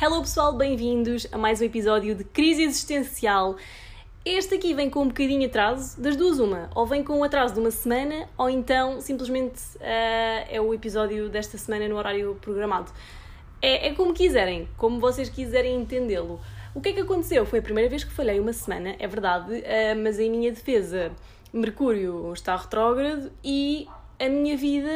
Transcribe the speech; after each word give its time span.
Hello 0.00 0.20
pessoal, 0.20 0.52
bem-vindos 0.52 1.26
a 1.32 1.36
mais 1.36 1.60
um 1.60 1.64
episódio 1.64 2.14
de 2.14 2.22
Crise 2.22 2.62
Existencial. 2.62 3.56
Este 4.24 4.54
aqui 4.54 4.72
vem 4.72 4.88
com 4.88 5.02
um 5.02 5.08
bocadinho 5.08 5.40
de 5.40 5.46
atraso, 5.46 6.00
das 6.00 6.14
duas 6.14 6.38
uma, 6.38 6.70
ou 6.72 6.86
vem 6.86 7.02
com 7.02 7.18
um 7.18 7.24
atraso 7.24 7.54
de 7.54 7.58
uma 7.58 7.72
semana, 7.72 8.28
ou 8.38 8.48
então 8.48 9.00
simplesmente 9.00 9.60
uh, 9.78 10.46
é 10.48 10.60
o 10.60 10.72
episódio 10.72 11.28
desta 11.28 11.58
semana 11.58 11.88
no 11.88 11.96
horário 11.96 12.38
programado. 12.40 12.92
É, 13.60 13.88
é 13.88 13.92
como 13.92 14.14
quiserem, 14.14 14.68
como 14.76 15.00
vocês 15.00 15.28
quiserem 15.28 15.74
entendê-lo. 15.80 16.40
O 16.76 16.80
que 16.80 16.90
é 16.90 16.92
que 16.92 17.00
aconteceu? 17.00 17.44
Foi 17.44 17.58
a 17.58 17.62
primeira 17.62 17.90
vez 17.90 18.04
que 18.04 18.12
falhei 18.12 18.38
uma 18.38 18.52
semana, 18.52 18.94
é 19.00 19.06
verdade, 19.08 19.52
uh, 19.52 20.00
mas 20.00 20.20
em 20.20 20.30
minha 20.30 20.52
defesa, 20.52 21.10
Mercúrio 21.52 22.32
está 22.32 22.54
retrógrado 22.54 23.32
e 23.42 23.88
a 24.20 24.28
minha 24.28 24.56
vida 24.56 24.88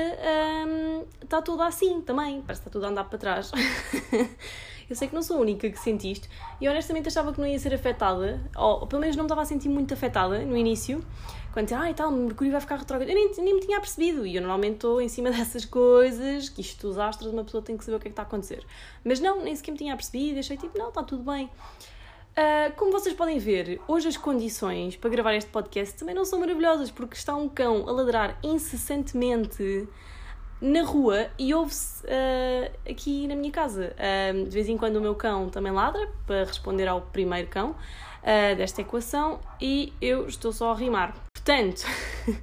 um, 0.68 1.04
está 1.20 1.42
toda 1.42 1.66
assim 1.66 2.00
também, 2.02 2.40
parece 2.42 2.62
que 2.62 2.68
está 2.68 2.70
tudo 2.70 2.86
a 2.86 2.88
andar 2.88 3.02
para 3.02 3.18
trás. 3.18 3.50
Eu 4.92 4.96
sei 4.96 5.08
que 5.08 5.14
não 5.14 5.22
sou 5.22 5.38
a 5.38 5.40
única 5.40 5.70
que 5.70 5.78
senti 5.78 6.12
isto 6.12 6.28
e 6.60 6.68
honestamente 6.68 7.08
achava 7.08 7.32
que 7.32 7.40
não 7.40 7.46
ia 7.46 7.58
ser 7.58 7.72
afetada, 7.72 8.38
ou 8.54 8.86
pelo 8.86 9.00
menos 9.00 9.16
não 9.16 9.24
me 9.24 9.26
estava 9.26 9.40
a 9.40 9.44
sentir 9.46 9.70
muito 9.70 9.94
afetada 9.94 10.40
no 10.40 10.54
início, 10.54 11.02
quando 11.50 11.64
dizia, 11.64 11.80
ah 11.80 11.90
e 11.90 11.94
tal, 11.94 12.10
Mercúrio 12.10 12.52
vai 12.52 12.60
ficar 12.60 12.76
retrógrado. 12.76 13.08
Eu 13.08 13.14
nem, 13.14 13.32
nem 13.38 13.54
me 13.54 13.60
tinha 13.62 13.80
percebido 13.80 14.26
e 14.26 14.36
eu 14.36 14.42
normalmente 14.42 14.74
estou 14.74 15.00
em 15.00 15.08
cima 15.08 15.30
dessas 15.32 15.64
coisas, 15.64 16.50
que 16.50 16.60
isto 16.60 16.86
dos 16.86 16.98
astros, 16.98 17.32
uma 17.32 17.42
pessoa 17.42 17.62
tem 17.62 17.74
que 17.74 17.86
saber 17.86 17.96
o 17.96 18.00
que 18.00 18.08
é 18.08 18.10
que 18.10 18.12
está 18.12 18.20
a 18.20 18.26
acontecer. 18.26 18.66
Mas 19.02 19.18
não, 19.18 19.42
nem 19.42 19.56
sequer 19.56 19.72
me 19.72 19.78
tinha 19.78 19.96
percebido, 19.96 20.38
achei 20.38 20.58
tipo, 20.58 20.78
não, 20.78 20.90
está 20.90 21.02
tudo 21.02 21.22
bem. 21.22 21.46
Uh, 21.46 22.76
como 22.76 22.92
vocês 22.92 23.14
podem 23.14 23.38
ver, 23.38 23.80
hoje 23.88 24.08
as 24.08 24.18
condições 24.18 24.94
para 24.94 25.08
gravar 25.08 25.32
este 25.32 25.48
podcast 25.48 25.94
também 25.98 26.14
não 26.14 26.26
são 26.26 26.38
maravilhosas, 26.38 26.90
porque 26.90 27.14
está 27.14 27.34
um 27.34 27.48
cão 27.48 27.88
a 27.88 27.92
ladrar 27.92 28.38
incessantemente 28.42 29.88
na 30.62 30.84
rua 30.84 31.28
e 31.36 31.52
ouve-se 31.52 32.06
uh, 32.06 32.72
aqui 32.88 33.26
na 33.26 33.34
minha 33.34 33.50
casa. 33.50 33.94
Uh, 33.98 34.44
de 34.44 34.50
vez 34.50 34.68
em 34.68 34.78
quando 34.78 34.96
o 34.96 35.00
meu 35.00 35.16
cão 35.16 35.50
também 35.50 35.72
ladra 35.72 36.08
para 36.24 36.44
responder 36.44 36.86
ao 36.86 37.00
primeiro 37.00 37.48
cão 37.48 37.70
uh, 37.70 38.56
desta 38.56 38.80
equação 38.80 39.40
e 39.60 39.92
eu 40.00 40.28
estou 40.28 40.52
só 40.52 40.70
a 40.70 40.76
rimar. 40.76 41.14
Portanto, 41.34 41.84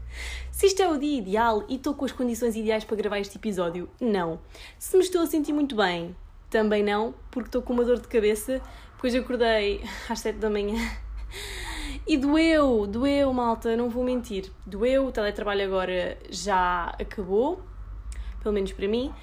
se 0.51 0.67
isto 0.67 0.81
é 0.81 0.89
o 0.89 0.97
dia 0.97 1.17
ideal 1.17 1.63
e 1.69 1.75
estou 1.75 1.93
com 1.93 2.03
as 2.03 2.11
condições 2.11 2.57
ideais 2.57 2.83
para 2.83 2.97
gravar 2.97 3.19
este 3.19 3.37
episódio, 3.37 3.89
não. 4.01 4.41
Se 4.77 4.97
me 4.97 5.03
estou 5.03 5.21
a 5.21 5.25
sentir 5.25 5.53
muito 5.53 5.73
bem, 5.73 6.13
também 6.49 6.83
não, 6.83 7.13
porque 7.31 7.47
estou 7.47 7.61
com 7.61 7.71
uma 7.71 7.85
dor 7.85 8.01
de 8.01 8.07
cabeça, 8.09 8.61
pois 8.99 9.15
eu 9.15 9.21
acordei 9.21 9.81
às 10.09 10.19
7 10.19 10.39
da 10.39 10.49
manhã. 10.49 10.75
E 12.05 12.17
doeu, 12.17 12.85
doeu, 12.85 13.31
malta, 13.31 13.77
não 13.77 13.89
vou 13.89 14.03
mentir. 14.03 14.51
Doeu, 14.65 15.05
o 15.05 15.11
teletrabalho 15.11 15.63
agora 15.63 16.17
já 16.29 16.85
acabou, 16.99 17.61
pelo 18.41 18.53
menos 18.53 18.71
para 18.71 18.87
mim, 18.87 19.13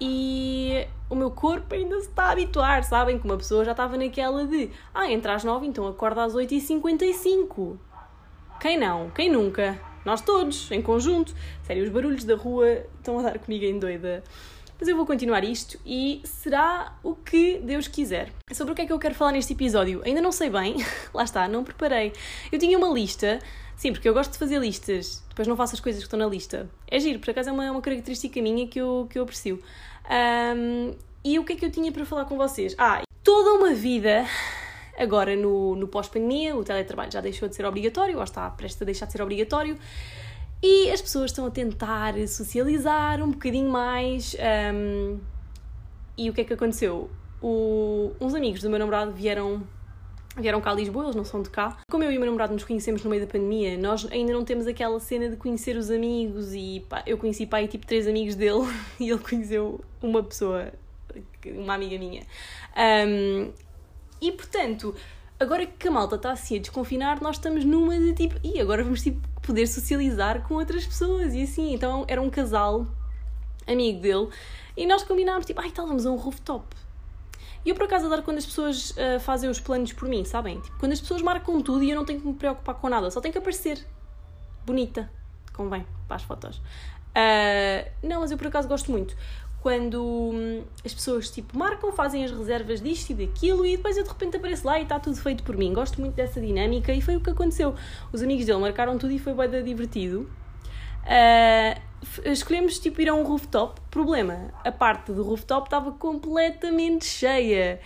e 0.00 0.86
o 1.08 1.14
meu 1.14 1.30
corpo 1.30 1.74
ainda 1.74 2.00
se 2.00 2.08
está 2.08 2.24
a 2.24 2.32
habituar, 2.32 2.82
sabem? 2.84 3.18
Que 3.18 3.24
uma 3.24 3.36
pessoa 3.36 3.64
já 3.64 3.70
estava 3.70 3.96
naquela 3.96 4.44
de 4.46 4.70
ah, 4.92 5.10
entra 5.10 5.34
às 5.34 5.44
9, 5.44 5.66
então 5.66 5.86
acorda 5.86 6.24
às 6.24 6.34
8h55. 6.34 7.76
Quem 8.60 8.78
não? 8.78 9.10
Quem 9.10 9.30
nunca? 9.30 9.78
Nós 10.04 10.20
todos, 10.20 10.70
em 10.70 10.82
conjunto. 10.82 11.34
Sério, 11.62 11.84
os 11.84 11.88
barulhos 11.88 12.24
da 12.24 12.36
rua 12.36 12.84
estão 12.98 13.18
a 13.18 13.22
dar 13.22 13.38
comigo 13.38 13.64
em 13.64 13.78
doida. 13.78 14.22
Mas 14.78 14.88
eu 14.88 14.96
vou 14.96 15.06
continuar 15.06 15.44
isto 15.44 15.78
e 15.86 16.20
será 16.24 16.98
o 17.02 17.14
que 17.14 17.58
Deus 17.58 17.88
quiser. 17.88 18.32
Sobre 18.52 18.72
o 18.72 18.76
que 18.76 18.82
é 18.82 18.86
que 18.86 18.92
eu 18.92 18.98
quero 18.98 19.14
falar 19.14 19.32
neste 19.32 19.52
episódio? 19.52 20.02
Ainda 20.04 20.20
não 20.20 20.32
sei 20.32 20.50
bem, 20.50 20.76
lá 21.14 21.24
está, 21.24 21.46
não 21.48 21.62
preparei. 21.62 22.12
Eu 22.50 22.58
tinha 22.58 22.76
uma 22.76 22.88
lista 22.88 23.40
Sim, 23.76 23.92
porque 23.92 24.08
eu 24.08 24.14
gosto 24.14 24.32
de 24.32 24.38
fazer 24.38 24.58
listas, 24.58 25.22
depois 25.28 25.48
não 25.48 25.56
faço 25.56 25.74
as 25.74 25.80
coisas 25.80 26.00
que 26.00 26.06
estão 26.06 26.18
na 26.18 26.26
lista. 26.26 26.70
É 26.86 26.98
giro, 27.00 27.18
por 27.18 27.30
acaso 27.30 27.48
é 27.48 27.52
uma, 27.52 27.70
uma 27.70 27.80
característica 27.82 28.40
minha 28.40 28.66
que 28.68 28.80
eu, 28.80 29.06
que 29.10 29.18
eu 29.18 29.24
aprecio. 29.24 29.62
Um, 30.56 30.94
e 31.24 31.38
o 31.38 31.44
que 31.44 31.54
é 31.54 31.56
que 31.56 31.64
eu 31.64 31.70
tinha 31.70 31.90
para 31.90 32.04
falar 32.04 32.24
com 32.26 32.36
vocês? 32.36 32.74
Ah, 32.78 33.02
toda 33.22 33.52
uma 33.52 33.74
vida, 33.74 34.26
agora 34.96 35.34
no, 35.34 35.74
no 35.74 35.88
pós-pandemia, 35.88 36.54
o 36.54 36.62
teletrabalho 36.62 37.10
já 37.10 37.20
deixou 37.20 37.48
de 37.48 37.56
ser 37.56 37.64
obrigatório, 37.66 38.16
ou 38.16 38.22
está 38.22 38.48
prestes 38.50 38.80
a 38.80 38.84
deixar 38.84 39.06
de 39.06 39.12
ser 39.12 39.22
obrigatório, 39.22 39.76
e 40.62 40.90
as 40.90 41.00
pessoas 41.00 41.30
estão 41.30 41.46
a 41.46 41.50
tentar 41.50 42.14
socializar 42.26 43.22
um 43.22 43.30
bocadinho 43.30 43.70
mais. 43.70 44.34
Um, 44.74 45.18
e 46.16 46.30
o 46.30 46.32
que 46.32 46.40
é 46.40 46.44
que 46.44 46.52
aconteceu? 46.52 47.10
O, 47.42 48.12
uns 48.20 48.34
amigos 48.34 48.62
do 48.62 48.70
meu 48.70 48.78
namorado 48.78 49.12
vieram 49.12 49.62
vieram 50.36 50.60
cá 50.60 50.70
a 50.70 50.74
Lisboa, 50.74 51.04
eles 51.04 51.16
não 51.16 51.24
são 51.24 51.42
de 51.42 51.50
cá. 51.50 51.78
Como 51.88 52.02
eu 52.02 52.10
e 52.10 52.16
o 52.16 52.20
meu 52.20 52.26
namorado 52.26 52.52
nos 52.52 52.64
conhecemos 52.64 53.04
no 53.04 53.10
meio 53.10 53.24
da 53.24 53.30
pandemia, 53.30 53.78
nós 53.78 54.10
ainda 54.10 54.32
não 54.32 54.44
temos 54.44 54.66
aquela 54.66 54.98
cena 54.98 55.28
de 55.28 55.36
conhecer 55.36 55.76
os 55.76 55.90
amigos 55.90 56.52
e 56.54 56.84
pá, 56.88 57.02
eu 57.06 57.16
conheci 57.16 57.46
pai 57.46 57.68
tipo 57.68 57.86
três 57.86 58.08
amigos 58.08 58.34
dele 58.34 58.66
e 58.98 59.10
ele 59.10 59.20
conheceu 59.20 59.80
uma 60.02 60.22
pessoa, 60.22 60.72
uma 61.46 61.74
amiga 61.74 61.98
minha. 61.98 62.22
Um, 62.76 63.52
e 64.20 64.32
portanto, 64.32 64.94
agora 65.38 65.66
que 65.66 65.88
a 65.88 65.90
malta 65.90 66.16
está 66.16 66.32
assim 66.32 66.56
a 66.56 66.60
desconfinar, 66.60 67.20
nós 67.20 67.36
estamos 67.36 67.64
numa 67.64 67.98
de 67.98 68.14
tipo, 68.14 68.38
e 68.42 68.60
agora 68.60 68.82
vamos 68.82 69.02
tipo 69.02 69.20
poder 69.40 69.66
socializar 69.66 70.42
com 70.46 70.54
outras 70.54 70.86
pessoas 70.86 71.34
e 71.34 71.42
assim. 71.42 71.74
Então 71.74 72.04
era 72.08 72.20
um 72.20 72.30
casal 72.30 72.86
amigo 73.66 74.00
dele 74.00 74.28
e 74.76 74.86
nós 74.86 75.02
combinámos 75.02 75.46
tipo, 75.46 75.60
ai 75.60 75.70
tal, 75.70 75.86
vamos 75.86 76.06
a 76.06 76.10
um 76.10 76.16
rooftop 76.16 76.66
e 77.64 77.70
eu, 77.70 77.74
por 77.74 77.84
acaso, 77.84 78.06
adoro 78.06 78.22
quando 78.22 78.36
as 78.36 78.44
pessoas 78.44 78.90
uh, 78.90 79.18
fazem 79.20 79.48
os 79.48 79.58
planos 79.58 79.92
por 79.92 80.06
mim, 80.06 80.22
sabem? 80.24 80.60
Tipo, 80.60 80.78
quando 80.78 80.92
as 80.92 81.00
pessoas 81.00 81.22
marcam 81.22 81.62
tudo 81.62 81.82
e 81.82 81.90
eu 81.90 81.96
não 81.96 82.04
tenho 82.04 82.20
que 82.20 82.26
me 82.26 82.34
preocupar 82.34 82.74
com 82.74 82.88
nada, 82.90 83.10
só 83.10 83.22
tenho 83.22 83.32
que 83.32 83.38
aparecer 83.38 83.84
bonita, 84.66 85.10
convém, 85.54 85.86
para 86.06 86.16
as 86.16 86.22
fotos. 86.22 86.58
Uh, 86.58 87.90
não, 88.02 88.20
mas 88.20 88.30
eu, 88.30 88.36
por 88.36 88.48
acaso, 88.48 88.68
gosto 88.68 88.90
muito 88.90 89.16
quando 89.64 90.04
hum, 90.04 90.62
as 90.84 90.92
pessoas 90.92 91.30
tipo 91.30 91.58
marcam, 91.58 91.90
fazem 91.90 92.22
as 92.22 92.30
reservas 92.30 92.82
disto 92.82 93.12
e 93.12 93.14
daquilo 93.14 93.64
e 93.64 93.78
depois 93.78 93.96
eu 93.96 94.02
de 94.02 94.10
repente 94.10 94.36
apareço 94.36 94.66
lá 94.66 94.78
e 94.78 94.82
está 94.82 95.00
tudo 95.00 95.16
feito 95.16 95.42
por 95.42 95.56
mim. 95.56 95.72
Gosto 95.72 96.02
muito 96.02 96.12
dessa 96.12 96.38
dinâmica 96.38 96.92
e 96.92 97.00
foi 97.00 97.16
o 97.16 97.20
que 97.20 97.30
aconteceu. 97.30 97.74
Os 98.12 98.22
amigos 98.22 98.44
dele 98.44 98.58
marcaram 98.58 98.98
tudo 98.98 99.14
e 99.14 99.18
foi 99.18 99.32
bem 99.32 99.64
divertido. 99.64 100.30
Uh, 101.04 101.80
escolhemos 102.30 102.78
tipo 102.78 103.00
ir 103.00 103.08
a 103.08 103.14
um 103.14 103.22
rooftop. 103.22 103.80
Problema, 103.90 104.52
a 104.62 104.70
parte 104.70 105.12
do 105.12 105.22
rooftop 105.22 105.66
estava 105.66 105.92
completamente 105.92 107.06
cheia. 107.06 107.80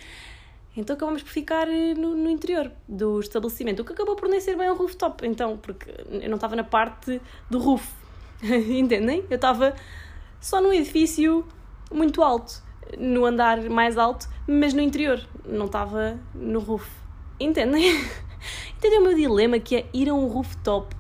Então 0.77 0.97
acabamos 0.97 1.23
por 1.23 1.31
ficar 1.31 1.69
eh, 1.69 1.95
no, 1.95 2.17
no, 2.17 2.29
interior 2.29 2.73
do 2.89 3.21
estabelecimento, 3.21 3.83
o 3.83 3.85
que 3.85 3.93
acabou 3.93 4.17
por 4.17 4.29
nem 4.29 4.41
ser 4.41 4.57
bem 4.57 4.69
um 4.69 4.75
rooftop, 4.75 5.25
então, 5.25 5.57
porque 5.57 5.89
eu 6.11 6.29
não 6.29 6.37
estava 6.37 6.57
na 6.57 6.65
parte 6.65 7.21
do 7.49 7.61
roof, 7.61 7.89
entendem? 8.43 9.25
Eu 9.31 9.37
estava 9.37 9.75
só 10.41 10.61
num 10.61 10.73
edifício 10.73 11.45
muito 11.91 12.23
alto, 12.23 12.63
no 12.99 13.25
andar 13.25 13.69
mais 13.69 13.97
alto, 13.99 14.29
mas 14.47 14.73
no 14.75 14.81
interior, 14.81 15.21
não 15.45 15.67
estava 15.67 16.19
no 16.35 16.59
roof, 16.61 16.89
entendem? 17.39 17.93
Entendem 18.77 19.01
o 19.01 19.03
meu 19.03 19.15
dilema 19.15 19.59
que 19.59 19.77
é 19.77 19.87
ir 19.93 20.09
a 20.09 20.15
um 20.15 20.29
rooftop 20.29 20.95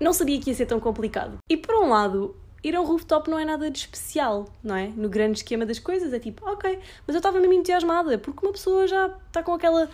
não 0.00 0.14
sabia 0.14 0.40
que 0.40 0.48
ia 0.48 0.56
ser 0.56 0.66
tão 0.66 0.80
complicado. 0.80 1.38
E 1.48 1.56
por 1.56 1.74
um 1.74 1.90
lado, 1.90 2.34
ir 2.64 2.74
a 2.74 2.80
um 2.80 2.84
rooftop 2.84 3.30
não 3.30 3.38
é 3.38 3.44
nada 3.44 3.70
de 3.70 3.78
especial, 3.78 4.46
não 4.64 4.74
é? 4.74 4.88
No 4.88 5.08
grande 5.08 5.38
esquema 5.38 5.66
das 5.66 5.78
coisas, 5.78 6.12
é 6.12 6.18
tipo, 6.18 6.48
ok, 6.48 6.78
mas 7.06 7.14
eu 7.14 7.18
estava 7.18 7.38
mesmo 7.38 7.52
entusiasmada, 7.52 8.16
porque 8.16 8.44
uma 8.44 8.52
pessoa 8.52 8.88
já 8.88 9.14
está 9.26 9.42
com 9.42 9.52
aquela, 9.52 9.90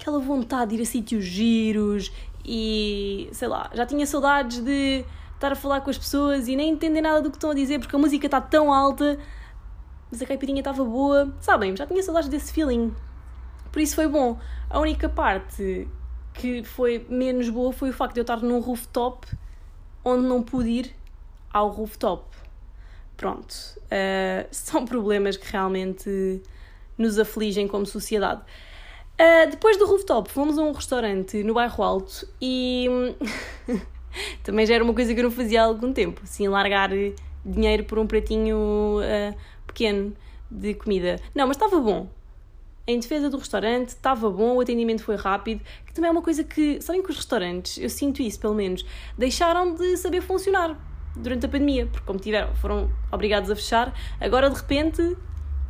aquela 0.00 0.20
vontade 0.20 0.70
de 0.70 0.76
ir 0.76 0.82
a 0.82 0.86
sítios 0.86 1.24
giros 1.24 2.12
e, 2.44 3.28
sei 3.32 3.48
lá, 3.48 3.68
já 3.74 3.84
tinha 3.84 4.06
saudades 4.06 4.60
de 4.60 5.04
estar 5.40 5.52
a 5.52 5.56
falar 5.56 5.80
com 5.80 5.88
as 5.88 5.96
pessoas 5.96 6.48
e 6.48 6.54
nem 6.54 6.68
entender 6.68 7.00
nada 7.00 7.22
do 7.22 7.30
que 7.30 7.36
estão 7.38 7.50
a 7.50 7.54
dizer 7.54 7.78
porque 7.78 7.96
a 7.96 7.98
música 7.98 8.26
está 8.26 8.40
tão 8.42 8.72
alta, 8.72 9.18
mas 10.10 10.20
a 10.20 10.26
caipirinha 10.26 10.60
estava 10.60 10.84
boa, 10.84 11.34
sabem? 11.40 11.74
Já 11.74 11.86
tinha 11.86 12.02
saudades 12.02 12.28
desse 12.28 12.52
feeling. 12.52 12.94
Por 13.72 13.80
isso 13.80 13.94
foi 13.94 14.06
bom. 14.06 14.38
A 14.68 14.78
única 14.78 15.08
parte 15.08 15.88
que 16.34 16.62
foi 16.62 17.06
menos 17.08 17.48
boa 17.48 17.72
foi 17.72 17.88
o 17.88 17.92
facto 17.92 18.14
de 18.14 18.20
eu 18.20 18.22
estar 18.22 18.42
num 18.42 18.60
rooftop 18.60 19.26
onde 20.04 20.26
não 20.26 20.42
pude 20.42 20.68
ir 20.68 20.94
ao 21.50 21.70
rooftop. 21.70 22.24
Pronto, 23.16 23.54
uh, 23.54 24.46
são 24.52 24.84
problemas 24.84 25.38
que 25.38 25.50
realmente 25.50 26.42
nos 26.98 27.18
afligem 27.18 27.66
como 27.66 27.86
sociedade. 27.86 28.42
Uh, 29.14 29.50
depois 29.50 29.78
do 29.78 29.86
rooftop, 29.86 30.30
fomos 30.30 30.58
a 30.58 30.62
um 30.62 30.72
restaurante 30.72 31.42
no 31.42 31.54
bairro 31.54 31.82
Alto 31.82 32.28
e 32.40 32.88
também 34.42 34.66
já 34.66 34.74
era 34.74 34.84
uma 34.84 34.94
coisa 34.94 35.12
que 35.14 35.20
eu 35.20 35.24
não 35.24 35.30
fazia 35.30 35.62
há 35.62 35.64
algum 35.66 35.92
tempo, 35.92 36.20
assim, 36.24 36.48
largar 36.48 36.90
dinheiro 37.44 37.84
por 37.84 37.98
um 37.98 38.06
pratinho 38.06 38.56
uh, 38.98 39.36
pequeno 39.66 40.14
de 40.50 40.74
comida. 40.74 41.16
Não, 41.34 41.46
mas 41.46 41.56
estava 41.56 41.80
bom, 41.80 42.08
em 42.86 42.98
defesa 42.98 43.30
do 43.30 43.38
restaurante, 43.38 43.90
estava 43.90 44.28
bom, 44.30 44.56
o 44.56 44.60
atendimento 44.60 45.04
foi 45.04 45.16
rápido, 45.16 45.62
que 45.86 45.92
também 45.92 46.08
é 46.08 46.12
uma 46.12 46.22
coisa 46.22 46.42
que, 46.42 46.80
sabem 46.80 47.02
que 47.02 47.10
os 47.10 47.16
restaurantes, 47.16 47.78
eu 47.78 47.88
sinto 47.88 48.20
isso 48.20 48.40
pelo 48.40 48.54
menos, 48.54 48.84
deixaram 49.16 49.74
de 49.74 49.96
saber 49.96 50.20
funcionar 50.20 50.76
durante 51.14 51.46
a 51.46 51.48
pandemia, 51.48 51.86
porque 51.86 52.06
como 52.06 52.18
tiveram, 52.18 52.54
foram 52.56 52.90
obrigados 53.12 53.50
a 53.50 53.56
fechar, 53.56 53.94
agora 54.20 54.50
de 54.50 54.56
repente 54.56 55.16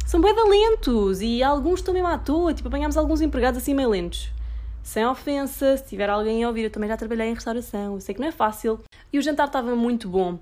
são 0.06 0.20
bem 0.20 0.34
lentos 0.48 1.20
e 1.20 1.42
alguns 1.42 1.80
estão 1.80 1.94
mesmo 1.94 2.08
à 2.08 2.18
toa, 2.18 2.54
tipo 2.54 2.68
apanhámos 2.68 2.96
alguns 2.96 3.20
empregados 3.20 3.60
assim 3.60 3.74
meio 3.74 3.90
lentos. 3.90 4.32
Sem 4.82 5.06
ofensa, 5.06 5.76
se 5.76 5.86
tiver 5.86 6.08
alguém 6.08 6.42
a 6.42 6.48
ouvir, 6.48 6.64
eu 6.64 6.70
também 6.70 6.88
já 6.88 6.96
trabalhei 6.96 7.28
em 7.28 7.34
restauração, 7.34 7.94
eu 7.94 8.00
sei 8.00 8.14
que 8.14 8.20
não 8.20 8.28
é 8.28 8.32
fácil. 8.32 8.80
E 9.12 9.18
o 9.18 9.22
jantar 9.22 9.46
estava 9.46 9.76
muito 9.76 10.08
bom. 10.08 10.38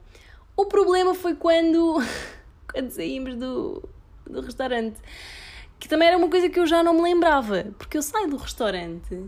O 0.56 0.66
problema 0.66 1.14
foi 1.14 1.34
quando, 1.34 2.02
quando 2.72 2.90
saímos 2.90 3.36
do, 3.36 3.82
do 4.26 4.40
restaurante 4.40 5.00
que 5.78 5.88
também 5.88 6.08
era 6.08 6.16
uma 6.16 6.28
coisa 6.28 6.48
que 6.48 6.58
eu 6.58 6.66
já 6.66 6.82
não 6.82 6.94
me 6.94 7.02
lembrava, 7.02 7.66
porque 7.78 7.96
eu 7.96 8.02
saio 8.02 8.28
do 8.28 8.36
restaurante, 8.36 9.24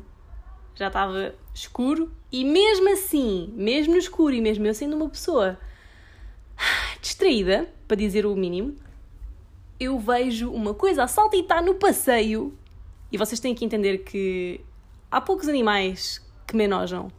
já 0.74 0.88
estava 0.88 1.34
escuro, 1.54 2.10
e 2.32 2.44
mesmo 2.44 2.92
assim, 2.92 3.52
mesmo 3.54 3.92
no 3.92 3.98
escuro, 3.98 4.34
e 4.34 4.40
mesmo 4.40 4.66
eu 4.66 4.74
sendo 4.74 4.96
uma 4.96 5.08
pessoa 5.08 5.58
distraída, 7.00 7.68
para 7.86 7.96
dizer 7.96 8.26
o 8.26 8.34
mínimo, 8.34 8.74
eu 9.78 9.98
vejo 9.98 10.50
uma 10.50 10.74
coisa 10.74 11.04
a 11.04 11.08
saltitar 11.08 11.64
no 11.64 11.74
passeio, 11.74 12.56
e 13.12 13.16
vocês 13.16 13.40
têm 13.40 13.54
que 13.54 13.64
entender 13.64 13.98
que 13.98 14.60
há 15.10 15.20
poucos 15.20 15.48
animais 15.48 16.24
que 16.46 16.56
me 16.56 16.64
enojam. 16.64 17.10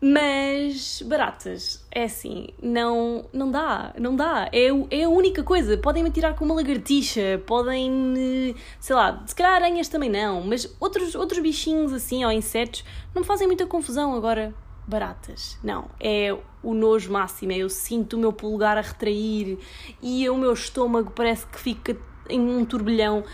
Mas 0.00 1.02
baratas, 1.06 1.84
é 1.90 2.04
assim, 2.04 2.48
não, 2.62 3.24
não 3.32 3.50
dá, 3.50 3.94
não 3.98 4.14
dá. 4.14 4.48
É, 4.52 4.66
é 4.90 5.04
a 5.04 5.08
única 5.08 5.42
coisa. 5.42 5.78
Podem-me 5.78 6.10
tirar 6.10 6.34
com 6.34 6.44
uma 6.44 6.54
lagartixa, 6.54 7.42
podem, 7.46 8.54
sei 8.78 8.94
lá, 8.94 9.22
se 9.26 9.34
calhar 9.34 9.54
aranhas 9.54 9.88
também 9.88 10.10
não, 10.10 10.42
mas 10.42 10.70
outros, 10.78 11.14
outros 11.14 11.40
bichinhos 11.40 11.92
assim, 11.94 12.24
ou 12.24 12.30
insetos, 12.30 12.84
não 13.14 13.22
me 13.22 13.26
fazem 13.26 13.46
muita 13.46 13.66
confusão 13.66 14.14
agora. 14.14 14.54
Baratas, 14.86 15.58
não. 15.64 15.86
É 15.98 16.36
o 16.62 16.74
nojo 16.74 17.10
máximo. 17.10 17.52
É 17.52 17.56
eu 17.56 17.70
sinto 17.70 18.16
o 18.16 18.20
meu 18.20 18.32
pulgar 18.32 18.76
a 18.76 18.82
retrair 18.82 19.58
e 20.02 20.28
o 20.28 20.36
meu 20.36 20.52
estômago 20.52 21.10
parece 21.10 21.46
que 21.46 21.58
fica 21.58 21.96
em 22.28 22.40
um 22.40 22.64
turbilhão. 22.64 23.24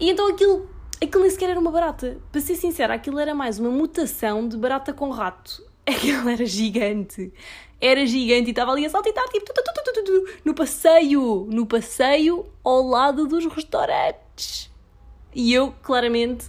E 0.00 0.08
então 0.10 0.28
aquilo 0.28 0.68
aquilo 1.04 1.22
nem 1.22 1.30
sequer 1.30 1.50
era 1.50 1.60
uma 1.60 1.70
barata. 1.70 2.18
Para 2.30 2.40
ser 2.40 2.54
sincera, 2.56 2.94
aquilo 2.94 3.18
era 3.18 3.34
mais 3.34 3.58
uma 3.58 3.70
mutação 3.70 4.48
de 4.48 4.56
barata 4.56 4.92
com 4.92 5.10
rato. 5.10 5.66
Aquilo 5.86 6.28
era 6.28 6.44
gigante. 6.44 7.32
Era 7.80 8.04
gigante 8.04 8.48
e 8.48 8.50
estava 8.50 8.72
ali 8.72 8.84
a 8.84 8.90
saltitar 8.90 9.24
tipo, 9.28 9.46
tu, 9.54 9.62
tu, 9.62 10.04
tu, 10.04 10.26
no 10.44 10.52
passeio. 10.52 11.48
No 11.50 11.64
passeio 11.64 12.44
ao 12.62 12.82
lado 12.82 13.26
dos 13.26 13.46
restaurantes. 13.46 14.70
E 15.34 15.54
eu, 15.54 15.72
claramente, 15.82 16.46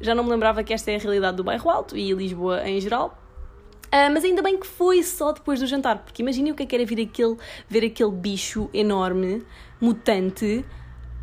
já 0.00 0.14
não 0.14 0.24
me 0.24 0.30
lembrava 0.30 0.62
que 0.62 0.74
esta 0.74 0.90
é 0.90 0.96
a 0.96 0.98
realidade 0.98 1.36
do 1.36 1.44
bairro 1.44 1.70
Alto 1.70 1.96
e 1.96 2.12
Lisboa 2.12 2.68
em 2.68 2.80
geral. 2.80 3.18
Uh, 3.86 4.10
mas 4.12 4.24
ainda 4.24 4.42
bem 4.42 4.58
que 4.58 4.66
foi 4.66 5.02
só 5.02 5.32
depois 5.32 5.60
do 5.60 5.66
jantar, 5.66 5.98
porque 5.98 6.22
imaginem 6.22 6.50
o 6.50 6.54
que 6.54 6.62
é 6.62 6.66
que 6.66 6.74
era 6.74 6.84
ver 6.84 7.02
aquele, 7.02 7.36
ver 7.68 7.84
aquele 7.84 8.10
bicho 8.10 8.70
enorme, 8.72 9.44
mutante, 9.80 10.64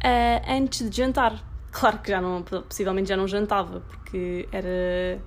uh, 0.04 0.52
antes 0.52 0.88
de 0.88 0.96
jantar. 0.96 1.44
Claro 1.72 2.00
que 2.00 2.10
já 2.10 2.20
não, 2.20 2.42
possivelmente 2.42 3.10
já 3.10 3.18
não 3.18 3.28
jantava, 3.28 3.82
porque 3.82 4.48
era, 4.52 5.22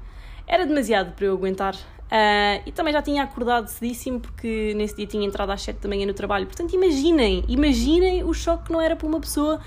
era 0.47 0.67
demasiado 0.67 1.13
para 1.13 1.27
eu 1.27 1.35
aguentar. 1.35 1.75
Uh, 1.75 2.61
e 2.67 2.73
também 2.73 2.93
já 2.93 3.01
tinha 3.01 3.23
acordado 3.23 3.69
cedíssimo 3.69 4.21
porque 4.21 4.75
nesse 4.77 4.95
dia 4.97 5.07
tinha 5.07 5.27
entrado 5.27 5.51
às 5.51 5.63
7 5.63 5.81
da 5.81 5.89
manhã 5.89 6.05
no 6.05 6.13
trabalho. 6.13 6.47
Portanto, 6.47 6.75
imaginem, 6.75 7.43
imaginem 7.49 8.23
o 8.23 8.35
choque 8.35 8.65
que 8.65 8.73
não 8.73 8.81
era 8.81 8.95
para 8.95 9.07
uma 9.07 9.19
pessoa 9.19 9.61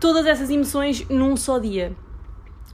todas 0.00 0.24
essas 0.24 0.48
emoções 0.48 1.06
num 1.08 1.36
só 1.36 1.58
dia. 1.58 1.94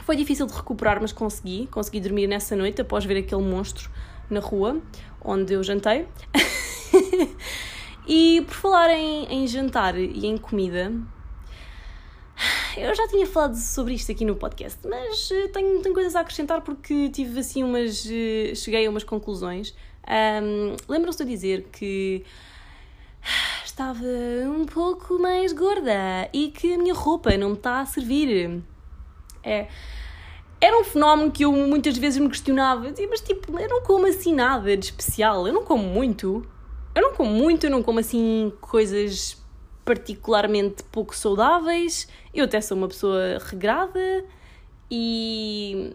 Foi 0.04 0.14
difícil 0.14 0.46
de 0.46 0.52
recuperar, 0.52 1.00
mas 1.00 1.10
consegui. 1.10 1.66
Consegui 1.69 2.00
dormir 2.00 2.28
nessa 2.28 2.54
noite 2.54 2.80
após 2.80 3.04
ver 3.04 3.16
aquele 3.16 3.42
monstro 3.42 3.90
na 4.30 4.38
rua 4.38 4.80
onde 5.20 5.54
eu 5.54 5.64
jantei. 5.64 6.06
e 8.06 8.44
por 8.46 8.54
falar 8.54 8.90
em, 8.90 9.24
em 9.24 9.46
jantar 9.48 9.98
e 9.98 10.26
em 10.26 10.36
comida, 10.36 10.92
eu 12.76 12.94
já 12.94 13.08
tinha 13.08 13.26
falado 13.26 13.56
sobre 13.56 13.94
isto 13.94 14.12
aqui 14.12 14.25
no 14.25 14.37
podcast, 14.37 14.78
mas 14.87 15.31
eh, 15.31 15.49
tenho, 15.49 15.81
tenho 15.81 15.94
coisas 15.94 16.14
a 16.14 16.20
acrescentar 16.20 16.61
porque 16.61 17.08
tive 17.08 17.40
assim 17.40 17.62
umas. 17.64 18.06
Eh, 18.08 18.55
cheguei 18.55 18.87
a 18.87 18.90
umas 18.90 19.05
conclusões. 19.05 19.75
Um, 20.06 20.76
Lembram-se 20.88 21.19
de 21.19 21.25
eu 21.25 21.28
dizer 21.28 21.62
que 21.73 22.25
estava 23.64 24.05
um 24.46 24.64
pouco 24.64 25.19
mais 25.19 25.52
gorda 25.52 26.28
e 26.32 26.49
que 26.49 26.75
a 26.75 26.78
minha 26.78 26.94
roupa 26.94 27.37
não 27.37 27.50
me 27.50 27.56
está 27.56 27.81
a 27.81 27.87
servir. 27.87 28.62
É. 29.43 29.69
Era 30.61 30.79
um 30.81 30.84
fenómeno 30.84 31.31
que 31.31 31.44
eu 31.44 31.52
muitas 31.52 31.99
vezes 31.99 32.19
me 32.19 32.29
questionava, 32.29 32.93
mas 33.11 33.20
tipo, 33.20 33.58
eu 33.58 33.69
não 33.69 33.82
como 33.82 34.06
assim 34.06 34.34
nada 34.34 34.75
de 34.76 34.87
especial, 34.87 35.46
eu 35.46 35.52
não 35.52 35.64
como 35.64 35.84
muito. 35.84 36.46
Eu 36.94 37.02
não 37.02 37.14
como 37.14 37.31
muito, 37.31 37.64
eu 37.64 37.70
não 37.70 37.82
como 37.82 37.99
assim 37.99 38.50
coisas 38.61 39.37
particularmente 39.86 40.82
pouco 40.82 41.16
saudáveis. 41.16 42.08
Eu 42.34 42.44
até 42.44 42.60
sou 42.60 42.76
uma 42.76 42.88
pessoa 42.88 43.38
regrada 43.38 44.24
e, 44.90 45.94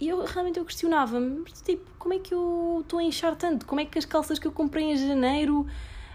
eu 0.00 0.24
realmente 0.24 0.58
eu 0.58 0.64
questionava-me, 0.64 1.44
tipo, 1.64 1.84
como 1.98 2.14
é 2.14 2.18
que 2.20 2.32
eu 2.32 2.78
estou 2.82 3.00
a 3.00 3.02
inchar 3.02 3.34
tanto? 3.34 3.66
Como 3.66 3.80
é 3.80 3.84
que 3.84 3.98
as 3.98 4.04
calças 4.04 4.38
que 4.38 4.46
eu 4.46 4.52
comprei 4.52 4.84
em 4.84 4.96
janeiro 4.96 5.66